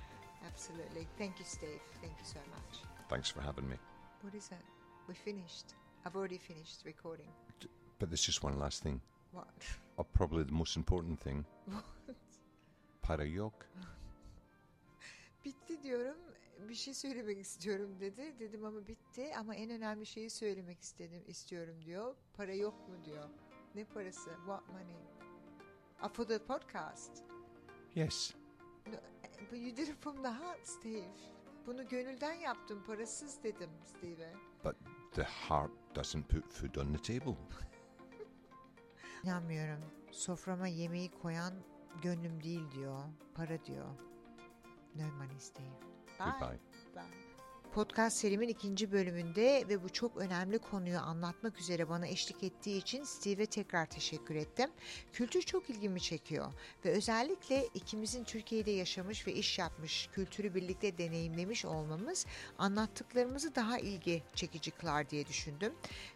[0.46, 1.06] Absolutely.
[1.18, 1.80] Thank you, Steve.
[2.00, 2.80] Thank you so much.
[3.08, 3.76] Thanks for having me.
[4.22, 4.64] What is it?
[5.08, 5.74] We're finished.
[6.04, 7.26] I've already finished recording.
[7.98, 9.00] But there's just one last thing,
[9.32, 9.48] What?
[9.98, 11.44] or probably the most important thing.
[13.06, 13.52] Parayok.
[15.44, 16.16] Bitti diyorum.
[16.68, 18.34] Bir şey söylemek istiyorum dedi.
[18.38, 22.14] Dedim ama bitti ama en önemli şeyi söylemek istedim istiyorum diyor.
[22.36, 23.28] Para yok mu diyor.
[23.74, 24.30] Ne parası?
[24.30, 24.96] What money?
[26.00, 27.24] Ah, for the podcast.
[27.94, 28.34] Yes.
[28.86, 28.96] No,
[29.50, 31.10] but you did it from the heart Steve.
[31.66, 32.84] Bunu gönülden yaptım.
[32.86, 34.34] Parasız dedim Steve'e.
[34.64, 34.76] But
[35.12, 37.36] the heart doesn't put food on the table.
[39.24, 39.84] İnanmıyorum.
[40.10, 41.54] Soframa yemeği koyan
[42.02, 43.04] gönlüm değil diyor.
[43.34, 43.88] Para diyor.
[44.96, 45.89] No money Steve.
[46.94, 47.02] Bye.
[47.74, 53.04] Podcast serimin ikinci bölümünde ve bu çok önemli konuyu anlatmak üzere bana eşlik ettiği için
[53.04, 54.70] Steve'e tekrar teşekkür ettim.
[55.12, 56.52] Kültür çok ilgimi çekiyor
[56.84, 62.26] ve özellikle ikimizin Türkiye'de yaşamış ve iş yapmış, kültürü birlikte deneyimlemiş olmamız
[62.58, 65.74] anlattıklarımızı daha ilgi çekici kılar diye düşündüm.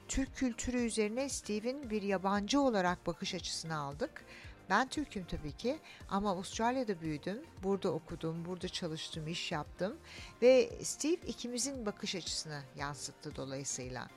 [0.08, 4.24] Türk kültürü üzerine Steve'in bir yabancı olarak bakış açısını aldık.
[4.70, 7.42] Ben Türk'üm tabii ki ama Avustralya'da büyüdüm.
[7.62, 9.96] Burada okudum, burada çalıştım, iş yaptım
[10.42, 14.08] ve Steve ikimizin bakış açısını yansıttı dolayısıyla.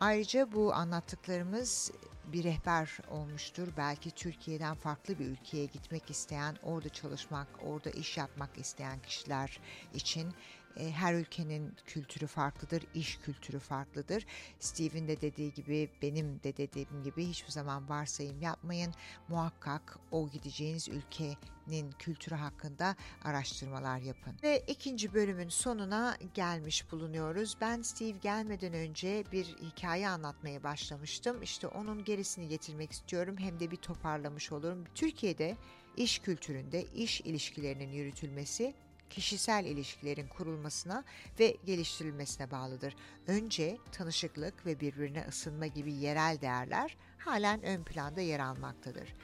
[0.00, 1.92] Ayrıca bu anlattıklarımız
[2.32, 3.68] bir rehber olmuştur.
[3.76, 9.60] Belki Türkiye'den farklı bir ülkeye gitmek isteyen, orada çalışmak, orada iş yapmak isteyen kişiler
[9.94, 10.34] için
[10.76, 14.26] her ülkenin kültürü farklıdır, iş kültürü farklıdır.
[14.58, 18.94] Steve'in de dediği gibi, benim de dediğim gibi hiçbir zaman varsayım yapmayın.
[19.28, 24.36] Muhakkak o gideceğiniz ülkenin kültürü hakkında araştırmalar yapın.
[24.42, 27.56] Ve ikinci bölümün sonuna gelmiş bulunuyoruz.
[27.60, 31.42] Ben Steve gelmeden önce bir hikaye anlatmaya başlamıştım.
[31.42, 33.36] İşte onun gerisini getirmek istiyorum.
[33.38, 34.84] Hem de bir toparlamış olurum.
[34.94, 35.56] Türkiye'de
[35.96, 38.74] iş kültüründe iş ilişkilerinin yürütülmesi
[39.10, 41.04] kişisel ilişkilerin kurulmasına
[41.38, 42.96] ve geliştirilmesine bağlıdır.
[43.26, 49.14] Önce tanışıklık ve birbirine ısınma gibi yerel değerler halen ön planda yer almaktadır.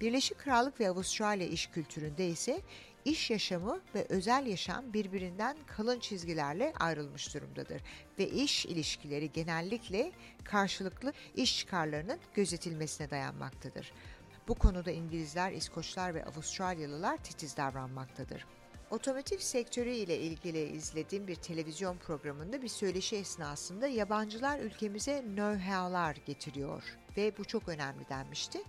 [0.00, 2.60] Birleşik Krallık ve Avustralya iş kültüründe ise
[3.04, 7.82] iş yaşamı ve özel yaşam birbirinden kalın çizgilerle ayrılmış durumdadır
[8.18, 10.12] ve iş ilişkileri genellikle
[10.44, 13.92] karşılıklı iş çıkarlarının gözetilmesine dayanmaktadır.
[14.48, 18.46] Bu konuda İngilizler, İskoçlar ve Avustralyalılar titiz davranmaktadır.
[18.90, 26.82] Otomotiv sektörü ile ilgili izlediğim bir televizyon programında bir söyleşi esnasında yabancılar ülkemize know-how'lar getiriyor
[27.16, 28.62] ve bu çok önemli denmişti.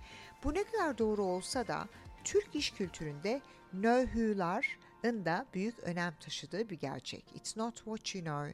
[0.43, 1.88] Bu ne kadar doğru olsa da
[2.24, 3.41] Türk iş kültüründe
[3.72, 7.26] know-who'ların da büyük önem taşıdığı bir gerçek.
[7.36, 8.53] It's not what you know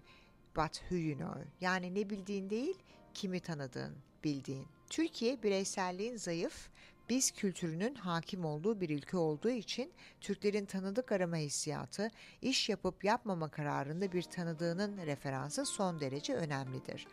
[0.55, 1.41] but who you know.
[1.61, 2.77] Yani ne bildiğin değil,
[3.13, 4.67] kimi tanıdığın, bildiğin.
[4.89, 6.69] Türkiye bireyselliğin zayıf,
[7.13, 9.91] biz kültürünün hakim olduğu bir ülke olduğu için
[10.21, 12.11] Türklerin tanıdık arama hissiyatı,
[12.41, 17.07] iş yapıp yapmama kararında bir tanıdığının referansı son derece önemlidir.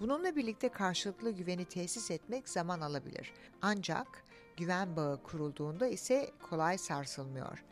[0.00, 3.32] Bununla birlikte karşılıklı güveni tesis etmek zaman alabilir.
[3.62, 4.24] Ancak
[4.56, 7.64] güven bağı kurulduğunda ise kolay sarsılmıyor.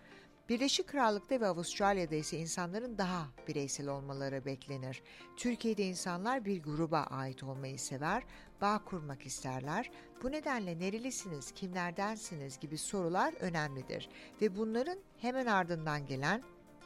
[0.49, 5.03] Birleşik Krallık'ta ve Avustralya'da ise insanların daha bireysel olmaları beklenir.
[5.37, 8.23] Türkiye'de insanlar bir gruba ait olmayı sever,
[8.61, 9.91] bağ kurmak isterler.
[10.23, 14.09] Bu nedenle nerelisiniz, kimlerdensiniz gibi sorular önemlidir
[14.43, 16.43] ve bunların hemen ardından gelen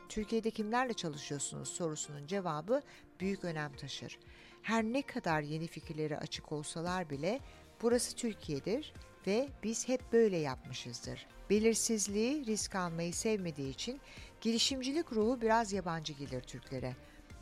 [0.08, 2.82] Türkiye'de kimlerle çalışıyorsunuz sorusunun cevabı
[3.20, 4.18] büyük önem taşır.
[4.62, 7.40] Her ne kadar yeni fikirlere açık olsalar bile
[7.82, 8.94] burası Türkiye'dir
[9.26, 11.26] ve biz hep böyle yapmışızdır.
[11.50, 14.00] Belirsizliği, risk almayı sevmediği için
[14.40, 16.96] girişimcilik ruhu biraz yabancı gelir Türklere.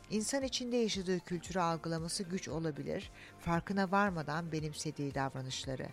[0.09, 5.87] İnsan içinde yaşadığı kültürü algılaması güç olabilir, farkına varmadan benimsediği davranışları.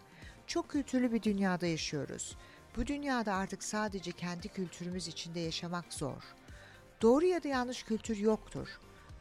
[0.46, 2.36] Çok kültürlü bir dünyada yaşıyoruz.
[2.76, 6.22] Bu dünyada artık sadece kendi kültürümüz içinde yaşamak zor.
[7.02, 8.68] Doğru ya da yanlış kültür yoktur.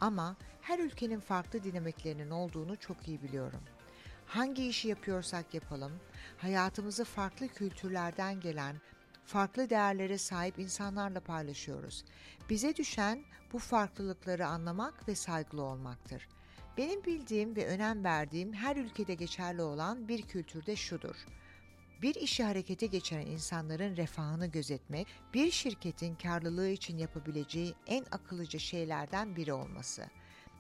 [0.02, 3.62] Ama her ülkenin farklı dinamiklerinin olduğunu çok iyi biliyorum.
[4.34, 5.92] Hangi işi yapıyorsak yapalım,
[6.38, 8.76] hayatımızı farklı kültürlerden gelen,
[9.26, 12.06] farklı değerlere sahip insanlarla paylaşıyoruz.
[12.50, 13.24] Bize düşen
[13.54, 16.28] bu farklılıkları anlamak ve saygılı olmaktır.
[16.78, 21.16] Benim bildiğim ve önem verdiğim her ülkede geçerli olan bir kültürde şudur.
[22.02, 29.36] bir işi harekete geçiren insanların refahını gözetmek, bir şirketin karlılığı için yapabileceği en akıllıca şeylerden
[29.36, 30.10] biri olması.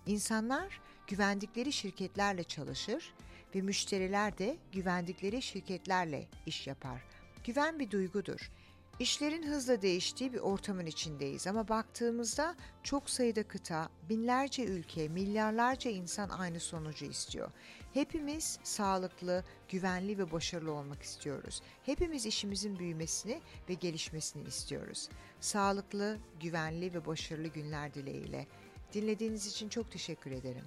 [0.05, 3.13] İnsanlar güvendikleri şirketlerle çalışır
[3.55, 7.01] ve müşteriler de güvendikleri şirketlerle iş yapar.
[7.43, 8.51] Güven bir duygudur.
[8.99, 16.29] İşlerin hızla değiştiği bir ortamın içindeyiz ama baktığımızda çok sayıda kıta, binlerce ülke, milyarlarca insan
[16.29, 17.51] aynı sonucu istiyor.
[17.93, 21.61] Hepimiz sağlıklı, güvenli ve başarılı olmak istiyoruz.
[21.85, 25.09] Hepimiz işimizin büyümesini ve gelişmesini istiyoruz.
[25.39, 28.47] Sağlıklı, güvenli ve başarılı günler dileğiyle.
[28.93, 30.65] Dinlediğiniz için çok teşekkür ederim.